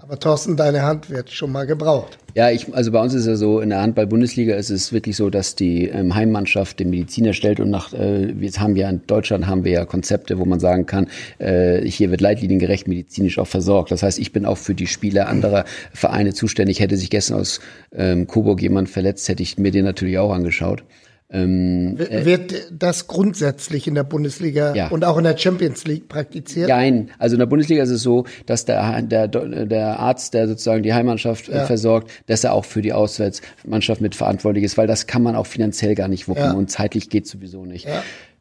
[0.07, 2.17] Aber Thorsten, deine Hand wird schon mal gebraucht.
[2.33, 5.29] Ja, ich, also bei uns ist ja so, in der Handball-Bundesliga ist es wirklich so,
[5.29, 9.47] dass die ähm, Heimmannschaft den Mediziner stellt und nach, äh, jetzt haben wir in Deutschland
[9.47, 11.07] haben wir ja Konzepte, wo man sagen kann,
[11.39, 13.91] äh, hier wird leitliniengerecht medizinisch auch versorgt.
[13.91, 16.79] Das heißt, ich bin auch für die Spieler anderer Vereine zuständig.
[16.79, 17.59] Hätte sich gestern aus
[17.93, 20.85] ähm, Coburg jemand verletzt, hätte ich mir den natürlich auch angeschaut.
[21.29, 24.87] Ähm, äh, Wird das grundsätzlich in der Bundesliga ja.
[24.87, 26.69] und auch in der Champions League praktiziert?
[26.69, 30.83] Nein, also in der Bundesliga ist es so, dass der, der, der Arzt, der sozusagen
[30.83, 31.65] die Heimmannschaft äh, ja.
[31.65, 35.95] versorgt, dass er auch für die Auswärtsmannschaft mitverantwortlich ist, weil das kann man auch finanziell
[35.95, 36.53] gar nicht wuppen ja.
[36.53, 37.87] und zeitlich geht sowieso nicht.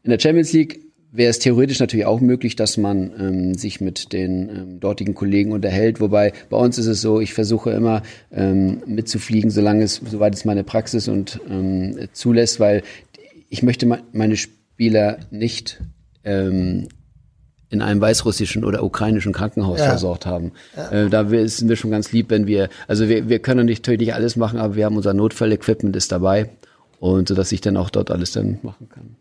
[0.05, 0.81] In der Champions League
[1.17, 5.53] wäre es theoretisch natürlich auch möglich, dass man ähm, sich mit den ähm, dortigen Kollegen
[5.53, 6.01] unterhält.
[6.01, 8.03] Wobei bei uns ist es so, ich versuche immer
[8.33, 12.83] ähm, mitzufliegen, solange es, soweit es meine Praxis und ähm, zulässt, weil
[13.49, 15.81] ich möchte meine Spieler nicht
[16.25, 16.89] ähm,
[17.69, 19.87] in einem weißrussischen oder ukrainischen Krankenhaus ja.
[19.87, 20.53] versorgt haben.
[20.77, 20.91] Ja.
[20.91, 24.15] Äh, da sind wir schon ganz lieb, wenn wir, also wir, wir können natürlich nicht
[24.15, 26.51] alles machen, aber wir haben unser Notfall-Equipment ist dabei
[27.01, 29.17] und so dass ich dann auch dort alles dann machen kann.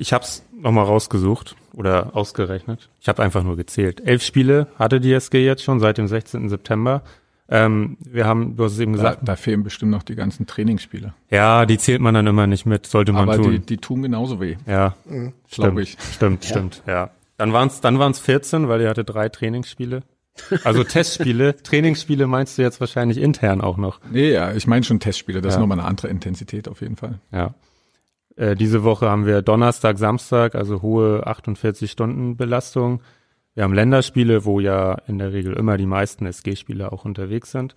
[0.00, 2.88] Ich habe es nochmal rausgesucht oder ausgerechnet.
[3.00, 4.00] Ich habe einfach nur gezählt.
[4.00, 6.48] Elf Spiele hatte die SG jetzt schon seit dem 16.
[6.48, 7.02] September.
[7.50, 9.18] Ähm, wir haben, du hast es eben gesagt.
[9.20, 11.12] Da, da, fehlen bestimmt noch die ganzen Trainingsspiele.
[11.30, 13.50] Ja, die zählt man dann immer nicht mit, sollte man Aber tun.
[13.50, 14.56] Die, die tun genauso weh.
[14.66, 15.34] Ja, mhm.
[15.50, 15.98] glaube ich.
[16.14, 16.50] Stimmt, ja.
[16.50, 17.10] stimmt, ja.
[17.36, 20.02] Dann waren es dann waren's 14, weil ihr hatte drei Trainingsspiele.
[20.64, 24.00] Also Testspiele, Trainingsspiele meinst du jetzt wahrscheinlich intern auch noch?
[24.10, 25.56] Nee, ja, ich meine schon Testspiele, das ja.
[25.56, 27.20] ist nochmal eine andere Intensität auf jeden Fall.
[27.32, 27.54] Ja.
[28.36, 33.02] Äh, diese Woche haben wir Donnerstag, Samstag, also hohe 48 Stunden Belastung.
[33.54, 37.74] Wir haben Länderspiele, wo ja in der Regel immer die meisten SG-Spieler auch unterwegs sind.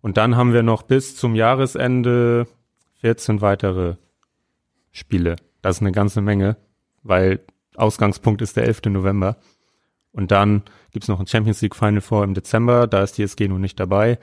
[0.00, 2.46] Und dann haben wir noch bis zum Jahresende
[3.00, 3.96] 14 weitere
[4.90, 5.36] Spiele.
[5.62, 6.56] Das ist eine ganze Menge,
[7.02, 7.40] weil
[7.76, 8.82] Ausgangspunkt ist der 11.
[8.86, 9.36] November.
[10.12, 13.48] Und dann gibt's noch ein Champions League Final Four im Dezember, da ist die SG
[13.48, 14.18] nun nicht dabei.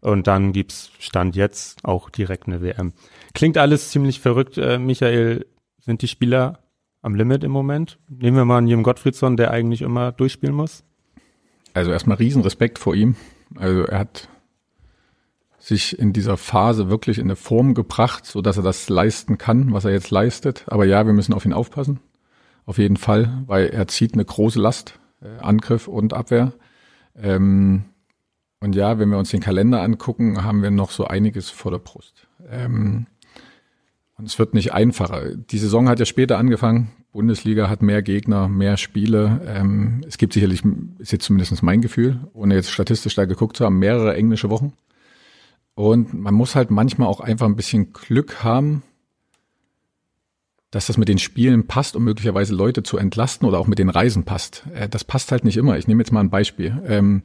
[0.00, 2.92] Und dann gibt's Stand jetzt auch direkt eine WM.
[3.34, 5.46] Klingt alles ziemlich verrückt, äh, Michael.
[5.78, 6.60] Sind die Spieler
[7.02, 7.98] am Limit im Moment?
[8.08, 10.84] Nehmen wir mal einen Jim Gottfriedsson, der eigentlich immer durchspielen muss.
[11.74, 13.16] Also erstmal Riesenrespekt vor ihm.
[13.56, 14.28] Also er hat
[15.58, 19.72] sich in dieser Phase wirklich in eine Form gebracht, so dass er das leisten kann,
[19.72, 20.64] was er jetzt leistet.
[20.66, 22.00] Aber ja, wir müssen auf ihn aufpassen.
[22.64, 26.52] Auf jeden Fall, weil er zieht eine große Last, äh, Angriff und Abwehr.
[27.14, 27.84] Ähm,
[28.60, 31.78] und ja, wenn wir uns den Kalender angucken, haben wir noch so einiges vor der
[31.78, 32.28] Brust.
[32.48, 33.06] Ähm,
[34.18, 35.34] und es wird nicht einfacher.
[35.34, 36.90] Die Saison hat ja später angefangen.
[37.12, 39.40] Bundesliga hat mehr Gegner, mehr Spiele.
[39.46, 40.62] Ähm, es gibt sicherlich,
[40.98, 44.74] ist jetzt zumindest mein Gefühl, ohne jetzt statistisch da geguckt zu haben, mehrere englische Wochen.
[45.74, 48.82] Und man muss halt manchmal auch einfach ein bisschen Glück haben,
[50.70, 53.88] dass das mit den Spielen passt, um möglicherweise Leute zu entlasten oder auch mit den
[53.88, 54.64] Reisen passt.
[54.74, 55.78] Äh, das passt halt nicht immer.
[55.78, 56.80] Ich nehme jetzt mal ein Beispiel.
[56.86, 57.22] Ähm,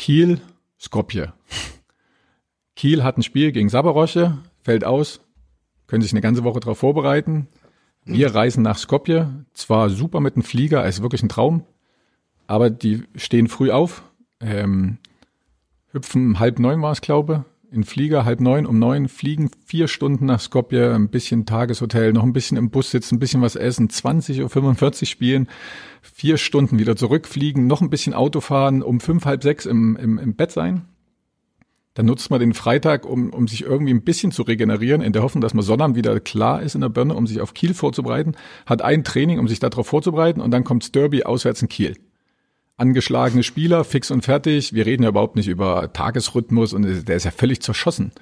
[0.00, 0.40] Kiel,
[0.80, 1.34] Skopje.
[2.74, 5.20] Kiel hat ein Spiel gegen Sabarosche, fällt aus,
[5.88, 7.48] können sich eine ganze Woche darauf vorbereiten.
[8.06, 11.66] Wir reisen nach Skopje, zwar super mit dem Flieger, ist wirklich ein Traum,
[12.46, 14.02] aber die stehen früh auf,
[14.40, 14.96] ähm,
[15.92, 20.26] hüpfen halb neun war es, glaube in Flieger, halb neun, um neun, fliegen vier Stunden
[20.26, 23.88] nach Skopje, ein bisschen Tageshotel, noch ein bisschen im Bus sitzen, ein bisschen was essen,
[23.88, 25.48] 20.45 Uhr spielen,
[26.02, 30.18] vier Stunden wieder zurückfliegen, noch ein bisschen Auto fahren, um fünf, halb sechs im, im,
[30.18, 30.86] im Bett sein.
[31.94, 35.22] Dann nutzt man den Freitag, um, um sich irgendwie ein bisschen zu regenerieren, in der
[35.22, 38.36] Hoffnung, dass man Sonnabend wieder klar ist in der Birne, um sich auf Kiel vorzubereiten,
[38.66, 41.96] hat ein Training, um sich darauf vorzubereiten und dann kommt Derby auswärts in Kiel.
[42.80, 44.72] Angeschlagene Spieler, fix und fertig.
[44.72, 48.12] Wir reden ja überhaupt nicht über Tagesrhythmus und der ist ja völlig zerschossen.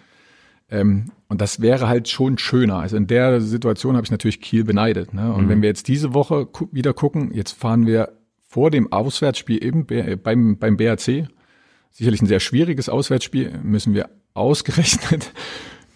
[0.71, 2.77] Ähm, und das wäre halt schon schöner.
[2.79, 5.15] Also in der Situation habe ich natürlich Kiel beneidet.
[5.15, 5.33] Ne?
[5.33, 5.49] Und mhm.
[5.49, 8.13] wenn wir jetzt diese Woche gu wieder gucken, jetzt fahren wir
[8.47, 9.87] vor dem Auswärtsspiel eben
[10.23, 11.29] beim, beim BRC,
[11.91, 15.33] sicherlich ein sehr schwieriges Auswärtsspiel, müssen wir ausgerechnet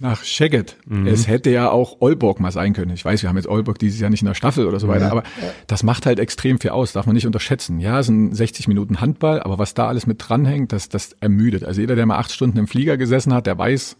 [0.02, 0.76] nach Szeged.
[0.84, 1.06] Mhm.
[1.06, 2.90] Es hätte ja auch Olborg mal sein können.
[2.90, 5.06] Ich weiß, wir haben jetzt Olborg dieses Jahr nicht in der Staffel oder so weiter,
[5.06, 5.10] ja.
[5.10, 5.22] aber
[5.66, 7.78] das macht halt extrem viel aus, darf man nicht unterschätzen.
[7.80, 11.64] Ja, es sind 60 Minuten Handball, aber was da alles mit dranhängt, das, das ermüdet.
[11.64, 13.96] Also jeder, der mal acht Stunden im Flieger gesessen hat, der weiß,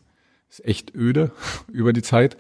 [0.51, 1.31] ist echt öde
[1.73, 2.37] über die Zeit.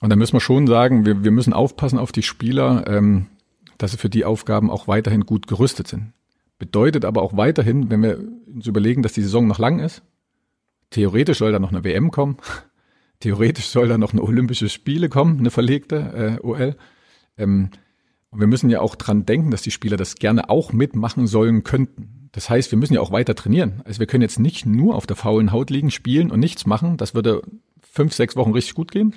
[0.00, 3.26] Und da müssen wir schon sagen, wir, wir müssen aufpassen auf die Spieler, ähm,
[3.78, 6.12] dass sie für die Aufgaben auch weiterhin gut gerüstet sind.
[6.58, 10.02] Bedeutet aber auch weiterhin, wenn wir uns überlegen, dass die Saison noch lang ist,
[10.94, 12.36] theoretisch soll da noch eine WM kommen,
[13.20, 16.76] theoretisch soll da noch eine Olympische Spiele kommen, eine verlegte äh, OL.
[17.36, 17.70] Ähm,
[18.30, 21.62] und wir müssen ja auch dran denken, dass die Spieler das gerne auch mitmachen sollen
[21.64, 22.28] könnten.
[22.32, 23.82] Das heißt, wir müssen ja auch weiter trainieren.
[23.84, 26.96] Also wir können jetzt nicht nur auf der faulen Haut liegen, spielen und nichts machen.
[26.96, 27.42] Das würde
[27.80, 29.14] fünf, sechs Wochen richtig gut gehen.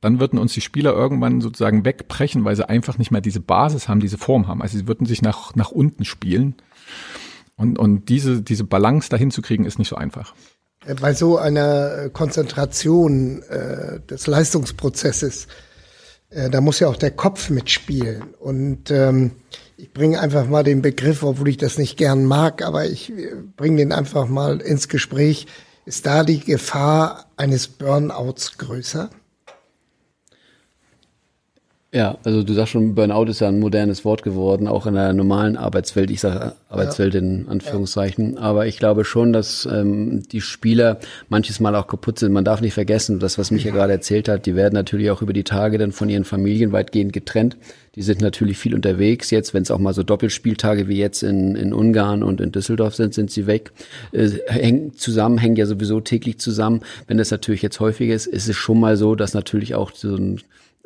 [0.00, 3.88] Dann würden uns die Spieler irgendwann sozusagen wegbrechen, weil sie einfach nicht mehr diese Basis
[3.88, 4.62] haben, diese Form haben.
[4.62, 6.54] Also sie würden sich nach, nach unten spielen.
[7.56, 10.34] Und, und diese, diese Balance dahin zu kriegen, ist nicht so einfach.
[11.00, 15.46] Bei so einer Konzentration äh, des Leistungsprozesses,
[16.30, 18.22] äh, da muss ja auch der Kopf mitspielen.
[18.38, 19.32] Und ähm,
[19.76, 23.34] ich bringe einfach mal den Begriff, obwohl ich das nicht gern mag, aber ich äh,
[23.56, 25.46] bringe den einfach mal ins Gespräch.
[25.84, 29.10] Ist da die Gefahr eines Burnouts größer?
[31.98, 35.12] Ja, also du sagst schon, Burnout ist ja ein modernes Wort geworden, auch in der
[35.12, 36.12] normalen Arbeitswelt.
[36.12, 37.18] Ich sage Arbeitswelt ja.
[37.18, 38.34] in Anführungszeichen.
[38.34, 38.40] Ja.
[38.40, 42.30] Aber ich glaube schon, dass ähm, die Spieler manches Mal auch kaputt sind.
[42.30, 45.32] Man darf nicht vergessen, das, was Micha gerade erzählt hat, die werden natürlich auch über
[45.32, 47.56] die Tage dann von ihren Familien weitgehend getrennt.
[47.96, 49.32] Die sind natürlich viel unterwegs.
[49.32, 52.94] Jetzt, wenn es auch mal so Doppelspieltage wie jetzt in, in Ungarn und in Düsseldorf
[52.94, 53.72] sind, sind sie weg.
[54.12, 56.82] Äh, hängen zusammen, hängen ja sowieso täglich zusammen.
[57.08, 60.14] Wenn das natürlich jetzt häufig ist, ist es schon mal so, dass natürlich auch so
[60.14, 60.40] ein äh,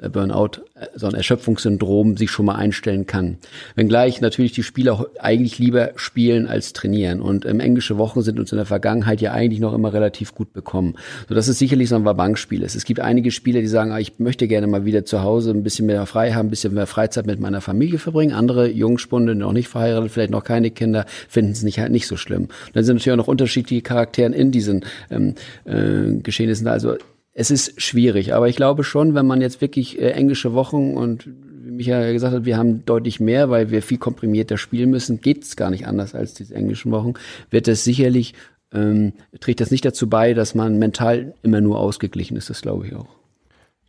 [0.09, 3.39] Burnout, äh, so ein Erschöpfungssyndrom sich schon mal einstellen kann.
[3.75, 7.21] Wenngleich natürlich die Spieler eigentlich lieber spielen als trainieren.
[7.21, 10.53] Und ähm, englische Wochen sind uns in der Vergangenheit ja eigentlich noch immer relativ gut
[10.53, 10.97] bekommen.
[11.29, 12.75] So dass es sicherlich so ein Wabankspiel ist.
[12.75, 15.63] Es gibt einige Spieler, die sagen, ah, ich möchte gerne mal wieder zu Hause ein
[15.63, 18.33] bisschen mehr frei haben, ein bisschen mehr Freizeit mit meiner Familie verbringen.
[18.33, 22.17] Andere Jungspunde, noch nicht verheiratet, vielleicht noch keine Kinder, finden es nicht halt nicht so
[22.17, 22.43] schlimm.
[22.43, 25.35] Und dann sind natürlich auch noch unterschiedliche Charakteren in diesen ähm,
[25.65, 26.67] äh, Geschehnissen.
[26.67, 26.97] Also
[27.35, 31.27] es ist schwierig, aber ich glaube schon, wenn man jetzt wirklich äh, englische Wochen und
[31.27, 35.45] wie Michael gesagt hat, wir haben deutlich mehr, weil wir viel komprimierter spielen müssen, geht
[35.45, 37.15] es gar nicht anders als diese englischen Wochen,
[37.51, 38.35] wird es sicherlich,
[38.73, 42.87] ähm, trägt das nicht dazu bei, dass man mental immer nur ausgeglichen ist, das glaube
[42.87, 43.09] ich auch.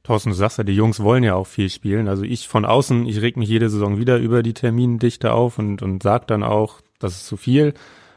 [0.03, 2.09] Thorsten, du sagst ja, die Jungs wollen ja auch viel spielen.
[2.09, 5.81] Also ich von außen, ich reg mich jede Saison wieder über die Termindichte auf und,
[5.81, 7.73] und sag dann auch, das ist zu viel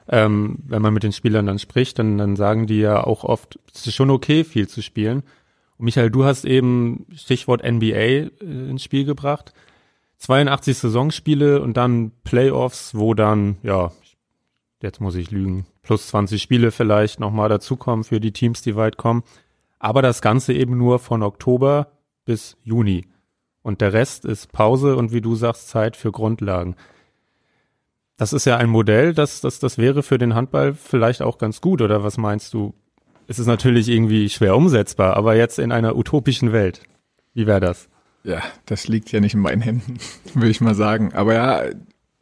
[0.08, 3.58] ähm, wenn man mit den Spielern dann spricht, dann, dann sagen die ja auch oft,
[3.74, 5.22] es ist schon okay, viel zu spielen.
[5.78, 9.52] Und Michael, du hast eben Stichwort NBA äh, ins Spiel gebracht.
[10.18, 13.92] 82 Saisonspiele und dann Playoffs, wo dann, ja,
[14.80, 18.96] jetzt muss ich lügen, plus 20 Spiele vielleicht nochmal dazukommen für die Teams, die weit
[18.96, 19.24] kommen.
[19.78, 21.88] Aber das Ganze eben nur von Oktober
[22.24, 23.06] bis Juni.
[23.62, 26.76] Und der Rest ist Pause und wie du sagst, Zeit für Grundlagen.
[28.16, 31.60] Das ist ja ein Modell, das, das, das wäre für den Handball vielleicht auch ganz
[31.60, 32.74] gut, oder was meinst du?
[33.28, 36.82] Es ist natürlich irgendwie schwer umsetzbar, aber jetzt in einer utopischen Welt.
[37.34, 37.88] Wie wäre das?
[38.24, 39.98] Ja, das liegt ja nicht in meinen Händen,
[40.34, 41.12] würde ich mal sagen.
[41.12, 41.62] Aber ja,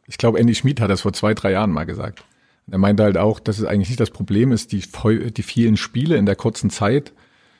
[0.07, 2.23] ich glaube, Andy Schmid hat das vor zwei, drei Jahren mal gesagt.
[2.69, 4.83] Er meinte halt auch, dass es eigentlich nicht das Problem ist, die,
[5.31, 7.13] die vielen Spiele in der kurzen Zeit,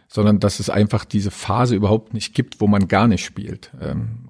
[0.08, 3.72] sondern dass es einfach diese Phase überhaupt nicht gibt, wo man gar nicht spielt.
[3.82, 4.26] Ähm,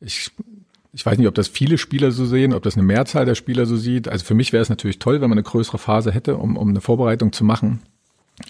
[0.00, 0.30] ich
[0.98, 3.66] ich weiß nicht, ob das viele Spieler so sehen, ob das eine Mehrzahl der Spieler
[3.66, 4.08] so sieht.
[4.08, 6.70] Also für mich wäre es natürlich toll, wenn man eine größere Phase hätte, um, um
[6.70, 7.82] eine Vorbereitung zu machen.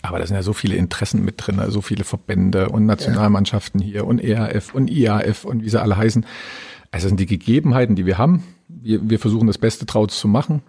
[0.00, 4.06] Aber da sind ja so viele Interessen mit drin, so viele Verbände und Nationalmannschaften hier
[4.06, 6.24] und ERF und IAF und wie sie alle heißen.
[6.90, 8.42] Also das sind die Gegebenheiten, die wir haben.
[8.66, 10.62] Wir, wir versuchen das Beste draus zu machen.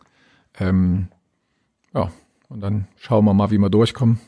[0.59, 1.07] Ähm,
[1.93, 2.11] ja,
[2.49, 4.19] und dann schauen wir mal, wie wir durchkommen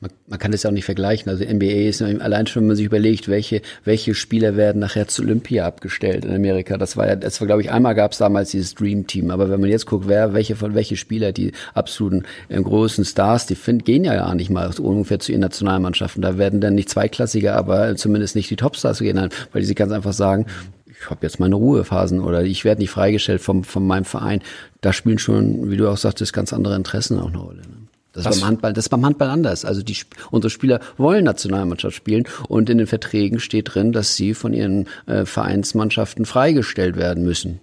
[0.00, 1.30] man, man kann das ja auch nicht vergleichen.
[1.30, 5.22] Also NBA ist allein schon, wenn man sich überlegt, welche, welche Spieler werden nachher zu
[5.22, 6.76] Olympia abgestellt in Amerika.
[6.78, 9.30] Das war ja, das war, glaube ich, einmal gab es damals dieses Dream Team.
[9.30, 13.46] Aber wenn man jetzt guckt, wer, welche von welche Spieler, die absoluten äh, großen Stars,
[13.46, 16.22] die find, gehen ja gar nicht mal so ungefähr zu ihren Nationalmannschaften.
[16.22, 19.92] Da werden dann nicht zweiklassige, aber zumindest nicht die Topstars genannt, weil die sich ganz
[19.92, 20.46] einfach sagen,
[20.86, 24.42] ich habe jetzt meine Ruhephasen oder ich werde nicht freigestellt vom, von meinem Verein.
[24.82, 27.62] Da spielen schon, wie du auch sagtest, ganz andere Interessen auch eine Rolle.
[27.62, 27.79] Ne?
[28.12, 29.64] Das ist beim Handball, das ist beim Handball anders.
[29.64, 29.96] Also die,
[30.30, 34.88] unsere Spieler wollen Nationalmannschaft spielen und in den Verträgen steht drin, dass sie von ihren
[35.06, 37.60] äh, Vereinsmannschaften freigestellt werden müssen.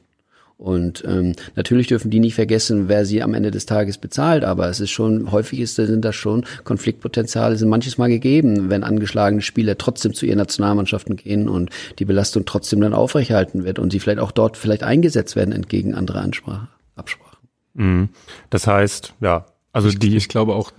[0.58, 4.68] Und ähm, natürlich dürfen die nicht vergessen, wer sie am Ende des Tages bezahlt, aber
[4.68, 9.43] es ist schon, häufig ist, sind das schon Konfliktpotenziale, sind manches Mal gegeben, wenn angeschlagene
[9.43, 11.70] Spieler trotzdem zu ihren Nationalmannschaften gehen und
[12.00, 15.93] die Belastung trotzdem dann aufrechterhalten wird und sie vielleicht auch dort vielleicht eingesetzt werden entgegen
[15.93, 17.38] anderer Ansprache, Absprachen.
[17.76, 18.10] Mhm.
[18.50, 19.45] Das heißt, ja,
[19.78, 20.17] also ich, die.
[20.17, 20.71] Ich glaube auch,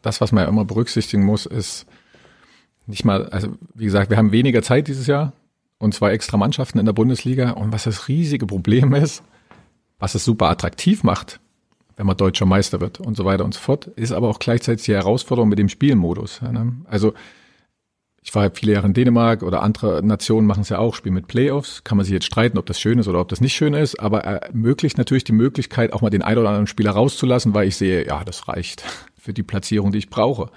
[0.00, 1.86] das, was man ja immer berücksichtigen muss, ist
[2.86, 5.34] nicht mal, also wie gesagt, wir haben weniger Zeit dieses Jahr
[5.78, 7.50] und zwei extra Mannschaften in der Bundesliga.
[7.50, 9.22] Und was das riesige Problem ist,
[9.98, 11.38] was es super attraktiv macht,
[11.96, 14.86] wenn man deutscher Meister wird und so weiter und so fort, ist aber auch gleichzeitig
[14.86, 16.40] die Herausforderung mit dem Spielmodus.
[16.40, 16.76] Ne?
[16.86, 17.12] Also
[18.26, 21.28] ich war viele Jahre in Dänemark oder andere Nationen machen es ja auch, spielen mit
[21.28, 21.84] Playoffs.
[21.84, 24.00] Kann man sich jetzt streiten, ob das schön ist oder ob das nicht schön ist,
[24.00, 27.76] aber ermöglicht natürlich die Möglichkeit, auch mal den einen oder anderen Spieler rauszulassen, weil ich
[27.76, 28.82] sehe, ja, das reicht
[29.16, 30.50] für die Platzierung, die ich brauche.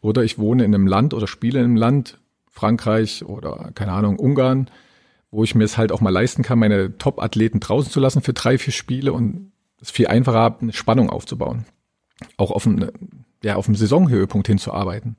[0.00, 2.18] Oder ich wohne in einem Land oder spiele in einem Land,
[2.52, 4.70] Frankreich oder keine Ahnung, Ungarn,
[5.32, 8.32] wo ich mir es halt auch mal leisten kann, meine Top-Athleten draußen zu lassen für
[8.32, 9.50] drei, vier Spiele und
[9.80, 11.64] es viel einfacher eine Spannung aufzubauen.
[12.36, 12.92] Auch auf einem,
[13.42, 15.16] ja, auf einem Saisonhöhepunkt hinzuarbeiten.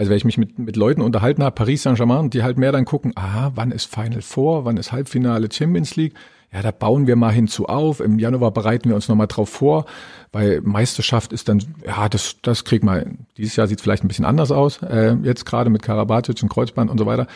[0.00, 2.86] Also wenn ich mich mit, mit Leuten unterhalten habe, Paris Saint-Germain, die halt mehr dann
[2.86, 6.14] gucken, ah, wann ist Final Four, wann ist Halbfinale Champions League,
[6.50, 8.00] ja, da bauen wir mal hinzu auf.
[8.00, 9.84] Im Januar bereiten wir uns nochmal drauf vor,
[10.32, 14.24] weil Meisterschaft ist dann, ja, das, das kriegt man, dieses Jahr sieht vielleicht ein bisschen
[14.24, 17.26] anders aus, äh, jetzt gerade mit Karabatic und Kreuzband und so weiter.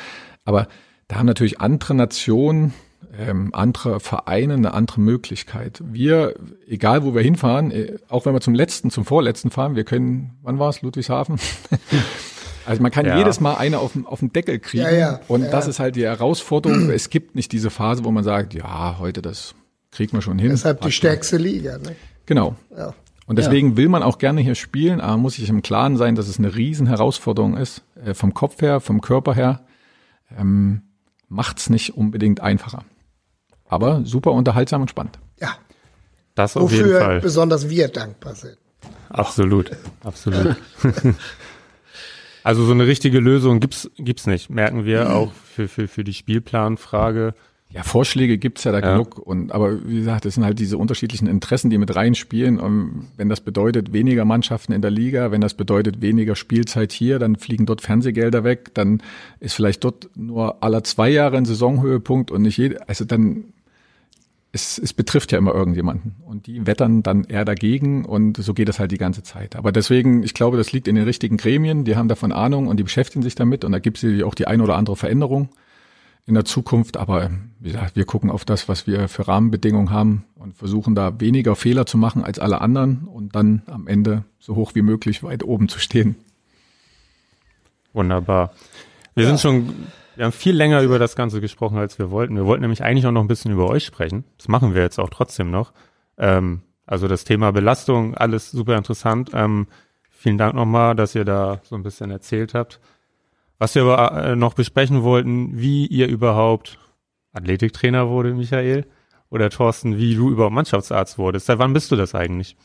[0.46, 0.66] Aber
[1.08, 2.72] da haben natürlich andere Nationen,
[3.18, 5.82] ähm, andere Vereine eine andere Möglichkeit.
[5.84, 6.34] Wir,
[6.66, 10.38] egal wo wir hinfahren, äh, auch wenn wir zum letzten, zum vorletzten fahren, wir können,
[10.42, 11.38] wann war es, Ludwigshafen?
[12.66, 13.18] Also man kann ja.
[13.18, 14.84] jedes Mal eine auf, auf den Deckel kriegen.
[14.84, 15.50] Ja, ja, und ja.
[15.50, 16.90] das ist halt die Herausforderung.
[16.94, 19.54] es gibt nicht diese Phase, wo man sagt, ja, heute das
[19.90, 20.50] kriegt man schon hin.
[20.50, 21.78] Deshalb die stärkste Liga.
[21.78, 21.96] Ne?
[22.26, 22.56] Genau.
[22.76, 22.94] Ja.
[23.26, 26.28] Und deswegen will man auch gerne hier spielen, aber muss sich im Klaren sein, dass
[26.28, 29.60] es eine riesen Herausforderung ist, äh, vom Kopf her, vom Körper her.
[30.36, 30.82] Ähm,
[31.28, 32.84] macht's nicht unbedingt einfacher.
[33.66, 35.18] Aber super unterhaltsam und spannend.
[35.40, 35.56] Ja.
[36.34, 37.20] Das auf Wofür jeden Fall.
[37.20, 38.58] besonders wir dankbar sind.
[39.08, 39.70] Absolut,
[40.02, 40.56] absolut.
[42.44, 45.10] Also so eine richtige Lösung gibt's gibt's nicht, merken wir mhm.
[45.10, 47.34] auch für, für, für die Spielplanfrage.
[47.70, 48.92] Ja, Vorschläge gibt's ja da ja.
[48.92, 49.18] genug.
[49.18, 52.60] Und aber wie gesagt, das sind halt diese unterschiedlichen Interessen, die mit reinspielen.
[52.60, 57.18] Und wenn das bedeutet weniger Mannschaften in der Liga, wenn das bedeutet weniger Spielzeit hier,
[57.18, 59.02] dann fliegen dort Fernsehgelder weg, dann
[59.40, 62.86] ist vielleicht dort nur aller zwei Jahre ein Saisonhöhepunkt und nicht jede.
[62.88, 63.53] Also dann
[64.54, 68.68] es, es betrifft ja immer irgendjemanden und die wettern dann eher dagegen und so geht
[68.68, 69.56] es halt die ganze Zeit.
[69.56, 72.78] Aber deswegen, ich glaube, das liegt in den richtigen Gremien, die haben davon Ahnung und
[72.78, 75.48] die beschäftigen sich damit und da gibt es auch die ein oder andere Veränderung
[76.24, 76.96] in der Zukunft.
[76.96, 81.20] Aber wie gesagt, wir gucken auf das, was wir für Rahmenbedingungen haben und versuchen da
[81.20, 85.24] weniger Fehler zu machen als alle anderen und dann am Ende so hoch wie möglich
[85.24, 86.14] weit oben zu stehen.
[87.92, 88.52] Wunderbar.
[89.16, 89.30] Wir ja.
[89.30, 89.74] sind schon
[90.16, 92.36] wir haben viel länger über das Ganze gesprochen, als wir wollten.
[92.36, 94.24] Wir wollten nämlich eigentlich auch noch ein bisschen über euch sprechen.
[94.38, 95.72] Das machen wir jetzt auch trotzdem noch.
[96.18, 99.30] Ähm, also das Thema Belastung, alles super interessant.
[99.34, 99.66] Ähm,
[100.10, 102.80] vielen Dank nochmal, dass ihr da so ein bisschen erzählt habt.
[103.58, 106.78] Was wir aber äh, noch besprechen wollten, wie ihr überhaupt
[107.32, 108.86] Athletiktrainer wurde, Michael,
[109.30, 111.46] oder Thorsten, wie du überhaupt Mannschaftsarzt wurdest.
[111.46, 112.56] Seit wann bist du das eigentlich?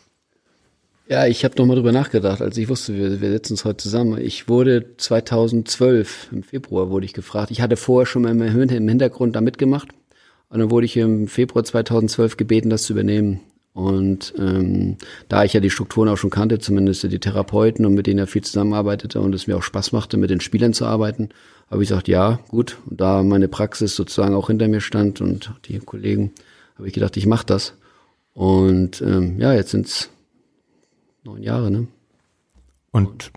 [1.12, 4.22] Ja, ich habe nochmal drüber nachgedacht, als ich wusste, wir, wir setzen uns heute zusammen.
[4.22, 7.50] Ich wurde 2012, im Februar wurde ich gefragt.
[7.50, 9.90] Ich hatte vorher schon mal im Hintergrund da mitgemacht.
[10.50, 13.40] Und dann wurde ich im Februar 2012 gebeten, das zu übernehmen.
[13.74, 14.98] Und ähm,
[15.30, 18.28] da ich ja die Strukturen auch schon kannte, zumindest die Therapeuten und mit denen er
[18.28, 21.30] viel zusammenarbeitete und es mir auch Spaß machte, mit den Spielern zu arbeiten,
[21.72, 22.78] habe ich gesagt, ja, gut.
[22.88, 26.34] Und da meine Praxis sozusagen auch hinter mir stand und die Kollegen,
[26.78, 27.74] habe ich gedacht, ich mache das.
[28.36, 30.12] Und ähm, ja, jetzt sind's
[31.24, 31.88] neun Jahre, ne?
[32.92, 33.32] Und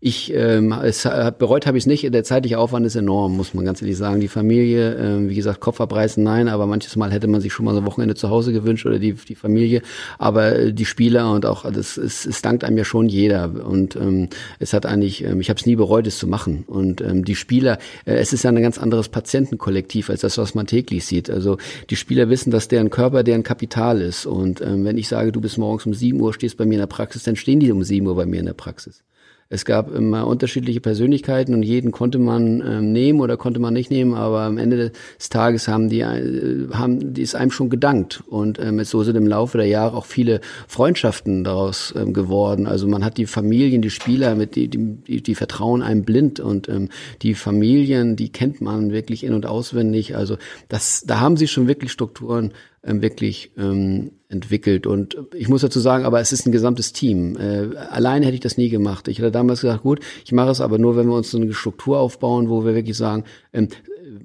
[0.00, 1.02] ich ähm, es,
[1.38, 2.14] bereut habe ich es nicht.
[2.14, 4.20] Der zeitliche Aufwand ist enorm, muss man ganz ehrlich sagen.
[4.20, 7.64] Die Familie, ähm, wie gesagt, Kopf abreißen, nein, aber manches Mal hätte man sich schon
[7.64, 9.82] mal so ein Wochenende zu Hause gewünscht oder die, die Familie.
[10.18, 13.66] Aber äh, die Spieler und auch das es, es dankt einem ja schon jeder.
[13.66, 14.28] Und ähm,
[14.60, 16.62] es hat eigentlich, ähm, ich habe es nie bereut, es zu machen.
[16.68, 20.54] Und ähm, die Spieler, äh, es ist ja ein ganz anderes Patientenkollektiv als das, was
[20.54, 21.28] man täglich sieht.
[21.28, 21.58] Also
[21.90, 24.26] die Spieler wissen, dass deren Körper deren Kapital ist.
[24.26, 26.80] Und ähm, wenn ich sage, du bist morgens um sieben Uhr, stehst bei mir in
[26.80, 29.02] der Praxis, dann stehen die um sieben Uhr bei mir in der Praxis.
[29.50, 33.90] Es gab immer unterschiedliche Persönlichkeiten und jeden konnte man ähm, nehmen oder konnte man nicht
[33.90, 38.22] nehmen, aber am Ende des Tages haben die, äh, haben die es einem schon gedankt
[38.26, 42.66] und ähm, so sind im Laufe der Jahre auch viele Freundschaften daraus ähm, geworden.
[42.66, 46.68] Also man hat die Familien, die Spieler, mit die, die, die vertrauen einem blind und
[46.68, 46.90] ähm,
[47.22, 50.14] die Familien, die kennt man wirklich in und auswendig.
[50.14, 50.36] Also
[50.68, 52.52] das, da haben sie schon wirklich Strukturen
[52.88, 54.86] wirklich ähm, entwickelt.
[54.86, 57.36] Und ich muss dazu sagen, aber es ist ein gesamtes Team.
[57.36, 59.08] Äh, alleine hätte ich das nie gemacht.
[59.08, 61.52] Ich hätte damals gesagt, gut, ich mache es aber nur, wenn wir uns so eine
[61.54, 63.68] Struktur aufbauen, wo wir wirklich sagen, ähm,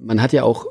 [0.00, 0.66] man hat ja auch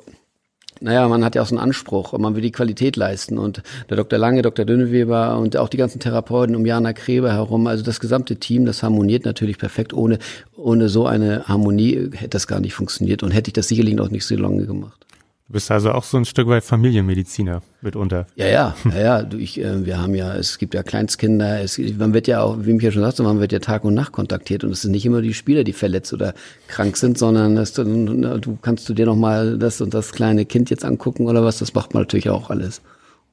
[0.84, 3.38] naja, man hat ja auch so einen Anspruch und man will die Qualität leisten.
[3.38, 4.20] Und der Dr.
[4.20, 4.66] Lange, Dr.
[4.66, 8.84] Dünneweber und auch die ganzen Therapeuten um Jana Kreber herum, also das gesamte Team, das
[8.84, 9.94] harmoniert natürlich perfekt.
[9.94, 10.20] Ohne,
[10.58, 14.10] ohne so eine Harmonie hätte das gar nicht funktioniert und hätte ich das sicherlich noch
[14.10, 15.06] nicht so lange gemacht.
[15.48, 18.28] Du bist also auch so ein Stück weit Familienmediziner mitunter.
[18.36, 19.24] Ja, ja, ja, ja.
[19.24, 22.58] Du, ich, äh, wir haben ja, es gibt ja Kleinstkinder, es, man wird ja auch,
[22.62, 25.06] wie Michael schon sagte, man wird ja Tag und Nacht kontaktiert und es sind nicht
[25.06, 26.34] immer die Spieler, die verletzt oder
[26.68, 30.70] krank sind, sondern das, du kannst du dir noch mal das und das kleine Kind
[30.70, 32.82] jetzt angucken oder was, das macht man natürlich auch alles.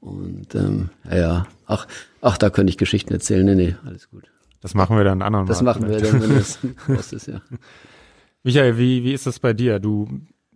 [0.01, 1.87] Und ähm, ja, ja, ach,
[2.21, 3.45] ach, da könnte ich Geschichten erzählen.
[3.45, 4.23] Nee, nee, alles gut.
[4.59, 6.59] Das machen wir dann anderen Das Mal machen wir dann, wenn es
[7.13, 7.41] ist, ja.
[8.43, 9.79] Michael, wie, wie ist das bei dir?
[9.79, 10.07] Du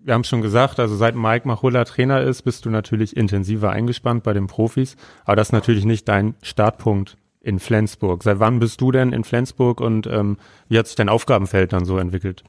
[0.06, 4.24] wir haben schon gesagt, also seit Mike Machulla Trainer ist, bist du natürlich intensiver eingespannt
[4.24, 4.96] bei den Profis,
[5.26, 8.24] aber das ist natürlich nicht dein Startpunkt in Flensburg.
[8.24, 10.38] Seit wann bist du denn in Flensburg und ähm,
[10.70, 12.44] wie hat sich dein Aufgabenfeld dann so entwickelt?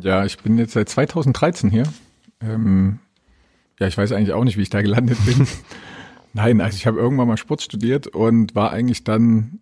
[0.00, 1.84] Ja, ich bin jetzt seit 2013 hier.
[2.40, 2.98] Ähm,
[3.78, 5.46] ja, ich weiß eigentlich auch nicht, wie ich da gelandet bin.
[6.32, 9.60] Nein, also ich habe irgendwann mal Sport studiert und war eigentlich dann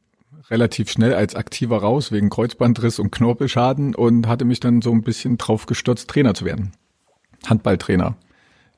[0.51, 5.03] relativ schnell als Aktiver raus wegen Kreuzbandriss und Knorpelschaden und hatte mich dann so ein
[5.03, 6.73] bisschen drauf gestürzt, Trainer zu werden.
[7.47, 8.17] Handballtrainer.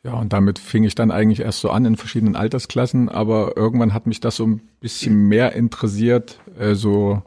[0.03, 3.93] Ja, und damit fing ich dann eigentlich erst so an in verschiedenen Altersklassen, aber irgendwann
[3.93, 7.23] hat mich das so ein bisschen mehr interessiert, äh, so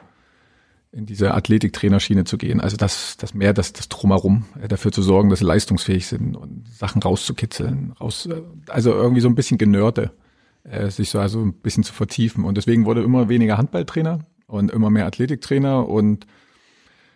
[0.92, 2.62] in diese Athletiktrainerschiene zu gehen.
[2.62, 6.36] Also das, das mehr das, das drumherum, äh, dafür zu sorgen, dass sie leistungsfähig sind
[6.36, 10.12] und Sachen rauszukitzeln, raus, äh, also irgendwie so ein bisschen Genörte,
[10.64, 12.44] äh, sich so also ein bisschen zu vertiefen.
[12.44, 16.26] Und deswegen wurde immer weniger Handballtrainer und immer mehr Athletiktrainer und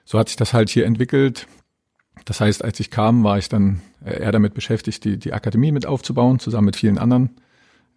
[0.05, 1.47] so hat sich das halt hier entwickelt.
[2.25, 5.71] Das heißt, als ich kam, war ich dann äh, eher damit beschäftigt, die, die Akademie
[5.71, 7.31] mit aufzubauen, zusammen mit vielen anderen.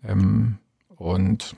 [0.04, 0.58] Ähm,
[0.96, 1.56] und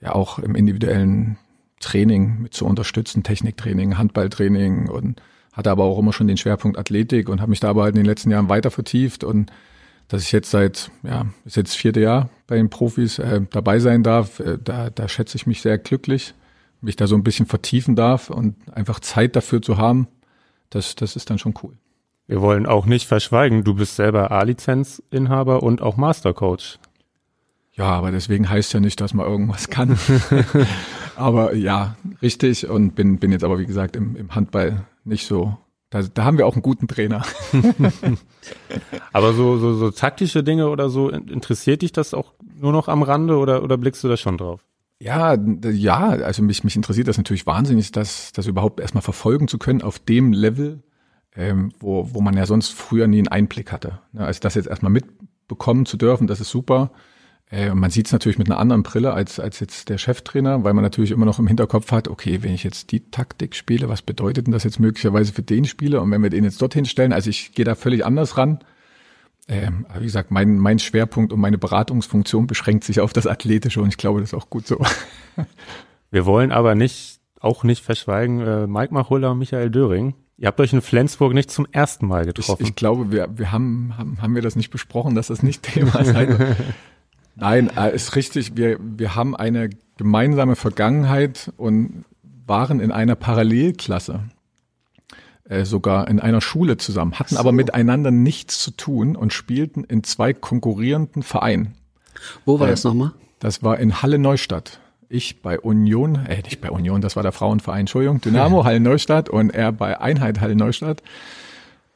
[0.00, 1.38] ja auch im individuellen
[1.80, 5.20] Training mit zu unterstützen, Techniktraining, Handballtraining und
[5.52, 8.02] hatte aber auch immer schon den Schwerpunkt Athletik und habe mich da aber halt in
[8.02, 9.50] den letzten Jahren weiter vertieft und
[10.08, 14.02] dass ich jetzt seit, ja, ist jetzt vierte Jahr bei den Profis äh, dabei sein
[14.02, 16.34] darf, äh, da, da schätze ich mich sehr glücklich,
[16.80, 20.08] mich da so ein bisschen vertiefen darf und einfach Zeit dafür zu haben,
[20.70, 21.76] das, das ist dann schon cool.
[22.26, 26.78] Wir wollen auch nicht verschweigen, du bist selber A-Lizenzinhaber und auch Mastercoach.
[27.72, 29.98] Ja, aber deswegen heißt ja nicht, dass man irgendwas kann.
[31.16, 35.56] aber ja, richtig und bin, bin jetzt aber wie gesagt im, im Handball nicht so.
[35.90, 37.24] Da, da haben wir auch einen guten Trainer.
[39.12, 43.02] aber so, so, so taktische Dinge oder so, interessiert dich das auch nur noch am
[43.02, 44.64] Rande oder, oder blickst du da schon drauf?
[45.02, 45.34] Ja,
[45.64, 49.80] ja, also mich, mich interessiert das natürlich wahnsinnig, das, das überhaupt erstmal verfolgen zu können
[49.80, 50.82] auf dem Level,
[51.34, 54.00] ähm, wo, wo man ja sonst früher nie einen Einblick hatte.
[54.12, 56.90] Ne, also das jetzt erstmal mitbekommen zu dürfen, das ist super.
[57.50, 60.74] Äh, man sieht es natürlich mit einer anderen Brille als, als jetzt der Cheftrainer, weil
[60.74, 64.02] man natürlich immer noch im Hinterkopf hat, okay, wenn ich jetzt die Taktik spiele, was
[64.02, 66.02] bedeutet denn das jetzt möglicherweise für den Spieler?
[66.02, 68.60] Und wenn wir den jetzt dorthin stellen, also ich gehe da völlig anders ran.
[69.50, 73.88] Ähm, wie gesagt, mein, mein Schwerpunkt und meine Beratungsfunktion beschränkt sich auf das Athletische und
[73.88, 74.78] ich glaube, das ist auch gut so.
[76.12, 80.14] Wir wollen aber nicht, auch nicht verschweigen, äh, Mike Machulla und Michael Döring.
[80.36, 82.62] Ihr habt euch in Flensburg nicht zum ersten Mal getroffen.
[82.62, 85.64] Ich, ich glaube, wir, wir haben, haben, haben wir das nicht besprochen, dass das nicht
[85.64, 86.56] Thema sein wird.
[87.34, 88.56] Nein, äh, ist richtig.
[88.56, 92.04] Wir, wir haben eine gemeinsame Vergangenheit und
[92.46, 94.22] waren in einer Parallelklasse
[95.50, 97.40] äh, sogar in einer Schule zusammen, hatten so.
[97.40, 101.74] aber miteinander nichts zu tun und spielten in zwei konkurrierenden Vereinen.
[102.44, 103.12] Wo war äh, das nochmal?
[103.40, 104.78] Das war in Halle Neustadt.
[105.08, 109.28] Ich bei Union, äh, nicht bei Union, das war der Frauenverein, Entschuldigung, Dynamo Halle Neustadt
[109.28, 111.02] und er bei Einheit Halle Neustadt.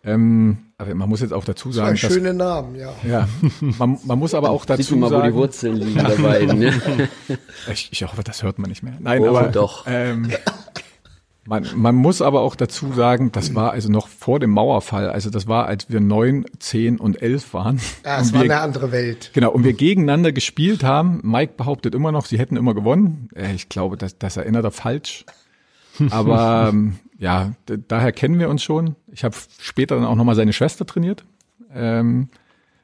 [0.02, 2.92] Ähm, aber man muss jetzt auch dazu sagen, das schöne Namen, ja.
[3.08, 3.28] Ja,
[3.60, 6.44] man, man muss aber auch dazu Sieht mal, sagen, wo die Wurzeln liegen dabei.
[6.44, 6.72] Ne?
[7.72, 8.94] ich, ich hoffe, das hört man nicht mehr.
[8.98, 9.84] Nein, oh, aber doch.
[9.86, 10.30] Ähm,
[11.46, 15.10] man, man muss aber auch dazu sagen, das war also noch vor dem Mauerfall.
[15.10, 17.80] Also das war, als wir neun, zehn und elf waren.
[18.04, 19.30] Ja, es war wir, eine andere Welt.
[19.34, 21.20] Genau, und wir gegeneinander gespielt haben.
[21.22, 23.28] Mike behauptet immer noch, sie hätten immer gewonnen.
[23.34, 25.26] Äh, ich glaube, das, das erinnert er falsch.
[26.10, 28.96] Aber ähm, ja, daher kennen wir uns schon.
[29.12, 31.24] Ich habe später dann auch nochmal seine Schwester trainiert.
[31.74, 32.28] Ähm,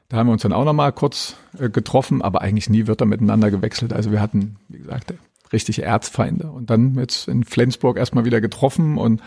[0.09, 3.07] da haben wir uns dann auch nochmal kurz äh, getroffen, aber eigentlich nie wird er
[3.07, 3.93] miteinander gewechselt.
[3.93, 5.13] Also wir hatten, wie gesagt,
[5.53, 6.51] richtige Erzfeinde.
[6.51, 9.21] Und dann jetzt in Flensburg erstmal wieder getroffen und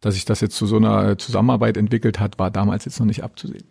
[0.00, 3.22] dass sich das jetzt zu so einer Zusammenarbeit entwickelt hat, war damals jetzt noch nicht
[3.22, 3.64] abzusehen.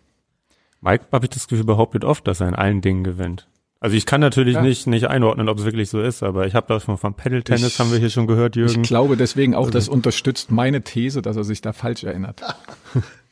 [0.80, 3.48] Mike, habe ich das Gefühl, behauptet oft, dass er in allen Dingen gewinnt.
[3.80, 4.62] Also ich kann natürlich ja.
[4.62, 7.78] nicht, nicht einordnen, ob es wirklich so ist, aber ich habe das schon vom Pedal-Tennis,
[7.78, 8.82] haben wir hier schon gehört, Jürgen.
[8.82, 12.42] Ich glaube deswegen auch, das unterstützt meine These, dass er sich da falsch erinnert.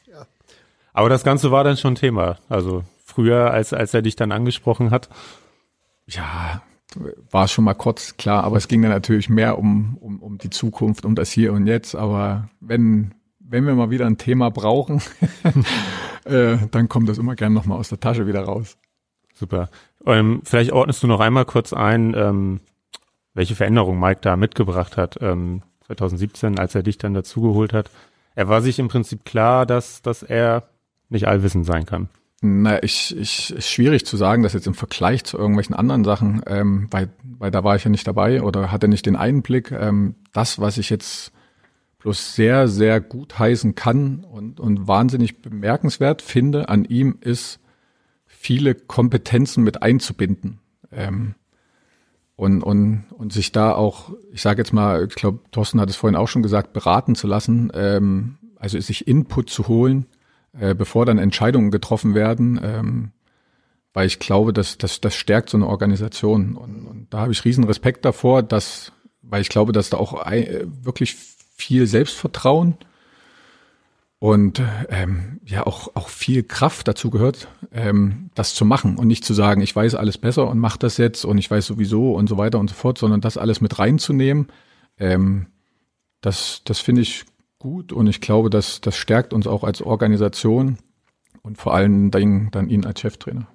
[0.06, 0.26] ja.
[0.94, 2.38] Aber das Ganze war dann schon Thema.
[2.48, 5.10] Also früher, als, als er dich dann angesprochen hat.
[6.06, 6.62] Ja,
[7.30, 10.50] war schon mal kurz klar, aber es ging dann natürlich mehr um, um, um die
[10.50, 11.94] Zukunft, um das Hier und Jetzt.
[11.94, 15.02] Aber wenn, wenn wir mal wieder ein Thema brauchen,
[16.24, 18.78] äh, dann kommt das immer gern nochmal aus der Tasche wieder raus.
[19.34, 19.68] Super.
[20.06, 22.60] Ähm, vielleicht ordnest du noch einmal kurz ein, ähm,
[23.34, 27.90] welche Veränderung Mike da mitgebracht hat, ähm, 2017, als er dich dann dazugeholt hat.
[28.34, 30.64] Er war sich im Prinzip klar, dass, dass er
[31.08, 32.08] nicht allwissend sein kann.
[32.40, 36.42] Na, ich, ich, ist schwierig zu sagen, dass jetzt im Vergleich zu irgendwelchen anderen Sachen,
[36.46, 39.72] ähm, weil, weil da war ich ja nicht dabei oder hatte nicht den Einblick.
[39.72, 41.32] Ähm, das, was ich jetzt
[41.98, 47.58] bloß sehr, sehr gut heißen kann und, und wahnsinnig bemerkenswert finde an ihm, ist,
[48.38, 50.60] viele Kompetenzen mit einzubinden.
[50.92, 51.34] Ähm,
[52.36, 55.96] und, und, und sich da auch, ich sage jetzt mal, ich glaube, Thorsten hat es
[55.96, 60.06] vorhin auch schon gesagt, beraten zu lassen, ähm, also sich Input zu holen,
[60.60, 63.12] äh, bevor dann Entscheidungen getroffen werden, ähm,
[63.92, 66.56] weil ich glaube, dass das, das stärkt so eine Organisation.
[66.56, 68.92] Und, und da habe ich riesen Respekt davor, dass,
[69.22, 71.16] weil ich glaube, dass da auch ein, äh, wirklich
[71.56, 72.76] viel Selbstvertrauen
[74.20, 79.24] und ähm, ja auch auch viel Kraft dazu gehört, ähm, das zu machen und nicht
[79.24, 82.28] zu sagen, ich weiß alles besser und mache das jetzt und ich weiß sowieso und
[82.28, 84.48] so weiter und so fort, sondern das alles mit reinzunehmen,
[84.98, 85.46] ähm,
[86.20, 87.24] das das finde ich
[87.58, 90.78] gut und ich glaube, dass das stärkt uns auch als Organisation
[91.42, 93.48] und vor allen Dingen dann ihn als Cheftrainer.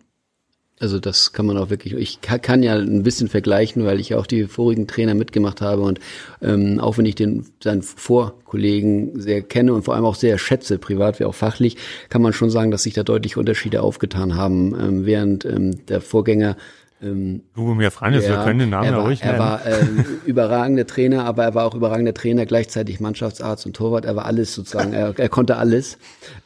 [0.79, 4.25] Also das kann man auch wirklich, ich kann, ja ein bisschen vergleichen, weil ich auch
[4.25, 5.99] die vorigen Trainer mitgemacht habe und
[6.41, 10.79] ähm, auch wenn ich den seinen Vorkollegen sehr kenne und vor allem auch sehr schätze,
[10.79, 11.77] privat wie auch fachlich,
[12.09, 16.01] kann man schon sagen, dass sich da deutliche Unterschiede aufgetan haben, ähm, während ähm, der
[16.01, 16.57] Vorgänger
[17.03, 19.35] ähm, Lubomir Franjes, wir können den Namen ja ruhig nennen.
[19.35, 19.85] Er war äh,
[20.25, 24.05] überragender Trainer, aber er war auch überragender Trainer, gleichzeitig Mannschaftsarzt und Torwart.
[24.05, 25.97] Er war alles sozusagen, er, er konnte alles.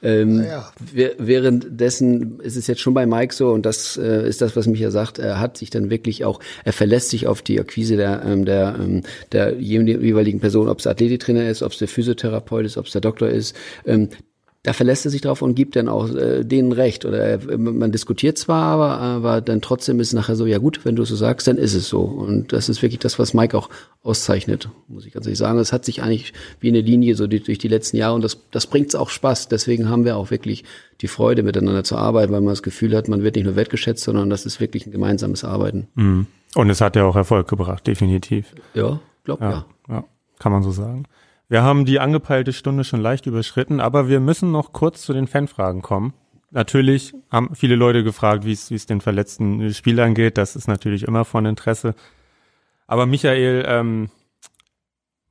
[0.02, 0.70] Ähm, ja.
[1.18, 4.80] Währenddessen ist es jetzt schon bei Mike so, und das äh, ist das, was mich
[4.80, 8.24] ja sagt, er hat sich dann wirklich auch, er verlässt sich auf die Akquise der,
[8.26, 12.78] ähm, der, ähm, der jeweiligen Person, ob es Athletiktrainer ist, ob es der Physiotherapeut ist,
[12.78, 13.56] ob es der Doktor ist.
[13.86, 14.10] Ähm,
[14.68, 17.06] da verlässt er sich drauf und gibt dann auch äh, denen recht.
[17.06, 20.84] Oder äh, man diskutiert zwar, aber, aber dann trotzdem ist es nachher so, ja gut,
[20.84, 22.02] wenn du so sagst, dann ist es so.
[22.02, 23.70] Und das ist wirklich das, was Mike auch
[24.04, 25.58] auszeichnet, muss ich ganz ehrlich sagen.
[25.58, 28.42] Es hat sich eigentlich wie eine Linie so die, durch die letzten Jahre und das,
[28.52, 29.48] das bringt auch Spaß.
[29.48, 30.66] Deswegen haben wir auch wirklich
[31.00, 34.04] die Freude, miteinander zu arbeiten, weil man das Gefühl hat, man wird nicht nur wertgeschätzt,
[34.04, 35.88] sondern das ist wirklich ein gemeinsames Arbeiten.
[35.96, 36.28] Mhm.
[36.56, 38.54] Und es hat ja auch Erfolg gebracht, definitiv.
[38.74, 39.50] Ja, glaub ja.
[39.50, 40.04] Ja, ja
[40.40, 41.06] kann man so sagen.
[41.50, 45.28] Wir haben die angepeilte Stunde schon leicht überschritten, aber wir müssen noch kurz zu den
[45.28, 46.14] Fanfragen kommen.
[46.52, 50.38] Natürlich haben viele Leute gefragt, wie es wie es den verletzten Spielern geht.
[50.38, 51.96] Das ist natürlich immer von Interesse.
[52.86, 54.10] Aber Michael, ähm,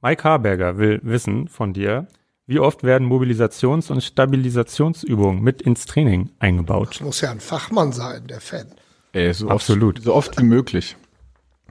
[0.03, 2.07] Mike Harberger will wissen von dir,
[2.47, 6.91] wie oft werden Mobilisations- und Stabilisationsübungen mit ins Training eingebaut?
[6.91, 8.67] Das muss ja ein Fachmann sein, der Fan.
[9.13, 9.97] Äh, so Absolut.
[9.97, 10.97] Oft, so oft wie möglich.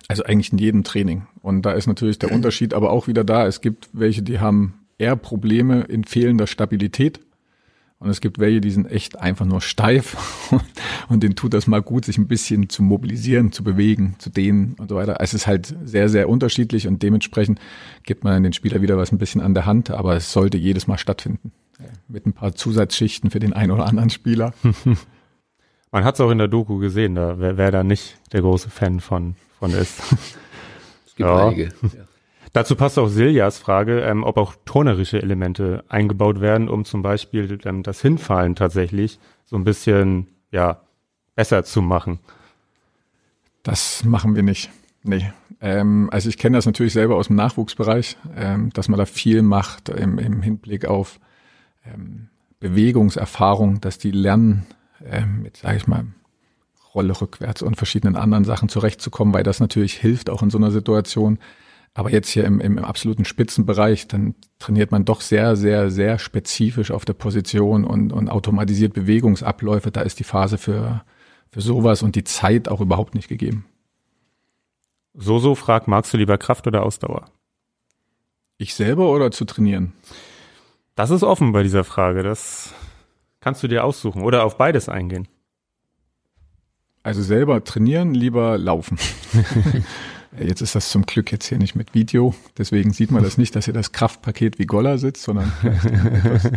[0.08, 1.28] Also eigentlich in jedem Training.
[1.41, 3.47] Und da ist natürlich der Unterschied aber auch wieder da.
[3.47, 7.20] Es gibt welche, die haben eher Probleme in fehlender Stabilität.
[7.97, 10.51] Und es gibt welche, die sind echt einfach nur steif
[11.08, 14.76] und denen tut das mal gut, sich ein bisschen zu mobilisieren, zu bewegen, zu dehnen
[14.78, 15.16] und so weiter.
[15.22, 17.60] Es ist halt sehr, sehr unterschiedlich und dementsprechend
[18.03, 20.88] gibt man den Spieler wieder was ein bisschen an der Hand, aber es sollte jedes
[20.88, 21.53] Mal stattfinden.
[22.08, 24.53] Mit ein paar Zusatzschichten für den einen oder anderen Spieler.
[25.91, 28.70] Man hat es auch in der Doku gesehen, da wer, wer da nicht der große
[28.70, 29.36] Fan von
[29.70, 29.99] von ist.
[31.05, 31.47] Es gibt ja.
[31.47, 31.63] einige.
[31.63, 32.05] Ja.
[32.53, 37.59] Dazu passt auch Siljas Frage, ähm, ob auch turnerische Elemente eingebaut werden, um zum Beispiel
[37.66, 40.82] ähm, das Hinfallen tatsächlich so ein bisschen ja
[41.36, 42.20] besser zu machen.
[43.63, 44.70] Das machen wir nicht.
[45.03, 45.32] Nee.
[45.59, 49.41] Ähm, also ich kenne das natürlich selber aus dem Nachwuchsbereich, ähm, dass man da viel
[49.41, 51.20] macht im, im Hinblick auf
[51.86, 54.66] ähm, Bewegungserfahrung, dass die lernen,
[55.03, 56.05] ähm, mit, sage ich mal,
[56.96, 60.72] Rolle rückwärts und verschiedenen anderen Sachen zurechtzukommen, weil das natürlich hilft auch in so einer
[60.72, 61.39] Situation.
[61.93, 66.20] Aber jetzt hier im, im, im absoluten Spitzenbereich, dann trainiert man doch sehr, sehr, sehr
[66.20, 69.91] spezifisch auf der Position und, und automatisiert Bewegungsabläufe.
[69.91, 71.04] Da ist die Phase für,
[71.52, 73.66] für sowas und die Zeit auch überhaupt nicht gegeben.
[75.14, 77.32] So, so fragt, magst du lieber Kraft oder Ausdauer?
[78.58, 79.93] Ich selber oder zu trainieren?
[80.96, 82.24] Das ist offen bei dieser Frage.
[82.24, 82.74] Das
[83.39, 85.30] kannst du dir aussuchen oder auf beides eingehen.
[87.06, 88.97] Also selber trainieren, lieber laufen.
[90.39, 93.56] jetzt ist das zum Glück jetzt hier nicht mit Video, deswegen sieht man das nicht,
[93.56, 96.51] dass hier das Kraftpaket wie Golla sitzt, sondern etwas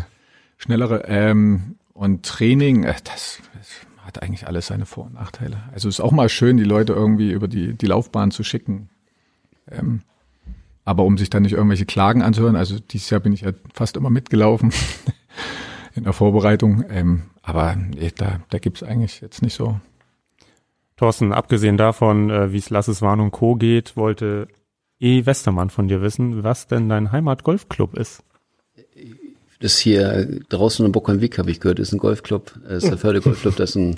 [0.57, 1.05] schnellere.
[1.07, 3.69] Ähm, und Training, äh, das, das
[3.99, 5.65] hat eigentlich alles seine Vor- und Nachteile.
[5.75, 8.89] Also ist auch mal schön, die Leute irgendwie über die, die Laufbahn zu schicken.
[9.71, 10.01] Ähm,
[10.87, 13.99] aber um sich dann nicht irgendwelche Klagen anzuhören, also dieses Jahr bin ich ja fast
[13.99, 14.73] immer mitgelaufen
[15.95, 16.87] in der Vorbereitung.
[16.89, 19.79] Ähm, aber nee, da, da gibt's eigentlich jetzt nicht so
[20.99, 23.55] Thorsten, abgesehen davon, äh, wie es Lasses Warn und Co.
[23.55, 24.49] geht, wollte
[25.01, 25.25] E.
[25.25, 28.23] Westermann von dir wissen, was denn dein Heimat-Golfclub ist.
[29.61, 33.21] Das hier draußen in Bockheimweg habe ich gehört, ist ein Golfclub, das ist der Förde
[33.21, 33.95] Golfclub, das ist ein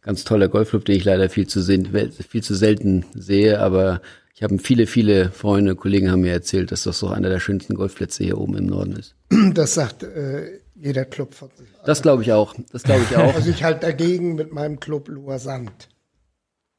[0.00, 1.88] ganz toller Golfclub, den ich leider viel zu, sehen,
[2.28, 4.00] viel zu selten sehe, aber
[4.34, 7.74] ich habe viele, viele Freunde, Kollegen haben mir erzählt, dass das so einer der schönsten
[7.74, 9.14] Golfplätze hier oben im Norden ist.
[9.54, 11.68] Das sagt äh, jeder Club von sich.
[11.84, 12.54] Das glaube ich auch.
[12.72, 13.34] Das glaube ich auch.
[13.34, 15.88] Also ich halte dagegen mit meinem Club Luasand.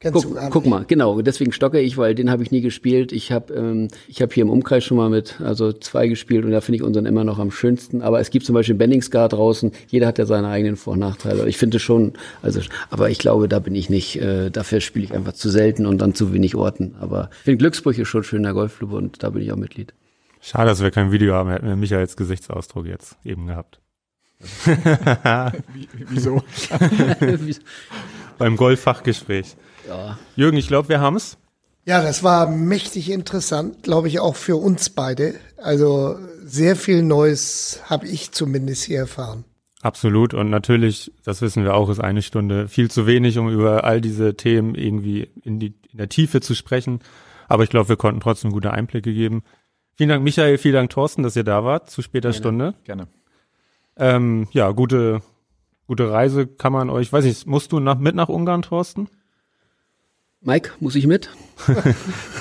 [0.04, 3.14] Kennst guck, guck mal, genau, deswegen stocke ich, weil den habe ich nie gespielt.
[3.14, 6.52] Ich habe ähm, ich hab hier im Umkreis schon mal mit, also zwei gespielt und
[6.52, 8.02] da finde ich unseren immer noch am schönsten.
[8.02, 11.48] Aber es gibt zum Beispiel Benningsgar draußen, jeder hat ja seine eigenen Vor- und Nachteile.
[11.48, 15.14] Ich finde schon, also, aber ich glaube, da bin ich nicht, äh, dafür spiele ich
[15.14, 16.96] einfach zu selten und dann zu wenig Orten.
[17.00, 19.94] Aber ich finde Glücksbrüche schon schöner Golfclub und da bin ich auch Mitglied.
[20.42, 23.80] Schade, dass wir kein Video haben, hätten wir Michaels Gesichtsausdruck jetzt eben gehabt.
[26.10, 26.44] Wieso?
[28.38, 29.56] Beim Golffachgespräch.
[29.88, 30.18] Ja.
[30.36, 31.38] Jürgen, ich glaube, wir haben's.
[31.86, 35.36] Ja, das war mächtig interessant, glaube ich, auch für uns beide.
[35.58, 39.44] Also sehr viel Neues habe ich zumindest hier erfahren.
[39.82, 40.34] Absolut.
[40.34, 44.00] Und natürlich, das wissen wir auch, ist eine Stunde viel zu wenig, um über all
[44.00, 47.02] diese Themen irgendwie in, die, in der Tiefe zu sprechen.
[47.50, 49.44] Aber ich glaube, wir konnten trotzdem gute Einblicke geben.
[49.96, 52.38] Vielen Dank, Michael, vielen Dank, Thorsten, dass ihr da wart zu später Gerne.
[52.38, 52.74] Stunde.
[52.86, 53.08] Gerne.
[53.98, 55.22] Ähm, ja, gute,
[55.86, 59.10] gute Reise kann man euch, weiß nicht, musst du nach, mit nach Ungarn, Thorsten?
[60.44, 61.30] Mike, muss ich mit?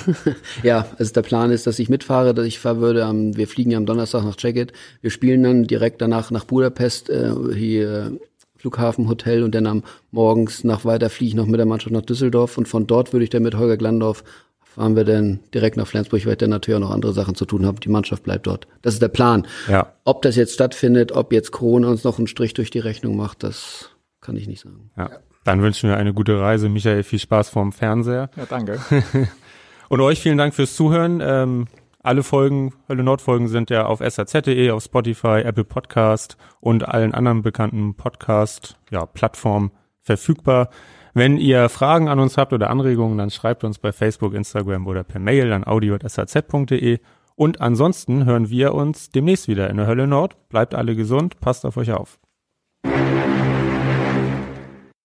[0.63, 3.05] ja, also der Plan ist, dass ich mitfahre, dass ich fahren würde.
[3.05, 4.73] Am, wir fliegen ja am Donnerstag nach Jacket.
[5.01, 8.17] Wir spielen dann direkt danach nach Budapest, äh, hier
[8.57, 12.01] Flughafen, Hotel und dann am morgens nach weiter fliege ich noch mit der Mannschaft nach
[12.01, 14.23] Düsseldorf und von dort würde ich dann mit Holger Glandorf
[14.73, 17.45] fahren wir dann direkt nach Flensburg, weil ich dann natürlich auch noch andere Sachen zu
[17.45, 17.79] tun habe.
[17.79, 18.67] Die Mannschaft bleibt dort.
[18.81, 19.45] Das ist der Plan.
[19.67, 19.93] Ja.
[20.03, 23.43] Ob das jetzt stattfindet, ob jetzt Corona uns noch einen Strich durch die Rechnung macht,
[23.43, 24.89] das kann ich nicht sagen.
[24.97, 25.11] Ja.
[25.43, 26.69] Dann wünschen wir eine gute Reise.
[26.69, 28.29] Michael, viel Spaß vorm Fernseher.
[28.35, 28.79] Ja, danke.
[29.89, 31.21] Und euch vielen Dank fürs Zuhören.
[31.21, 31.67] Ähm,
[32.01, 37.13] alle Folgen, Hölle Nord Folgen sind ja auf saz.de, auf Spotify, Apple Podcast und allen
[37.13, 39.71] anderen bekannten Podcast, ja, Plattformen
[40.01, 40.69] verfügbar.
[41.13, 45.03] Wenn ihr Fragen an uns habt oder Anregungen, dann schreibt uns bei Facebook, Instagram oder
[45.03, 46.99] per Mail an audio.saz.de.
[47.35, 50.35] Und ansonsten hören wir uns demnächst wieder in der Hölle Nord.
[50.49, 52.19] Bleibt alle gesund, passt auf euch auf.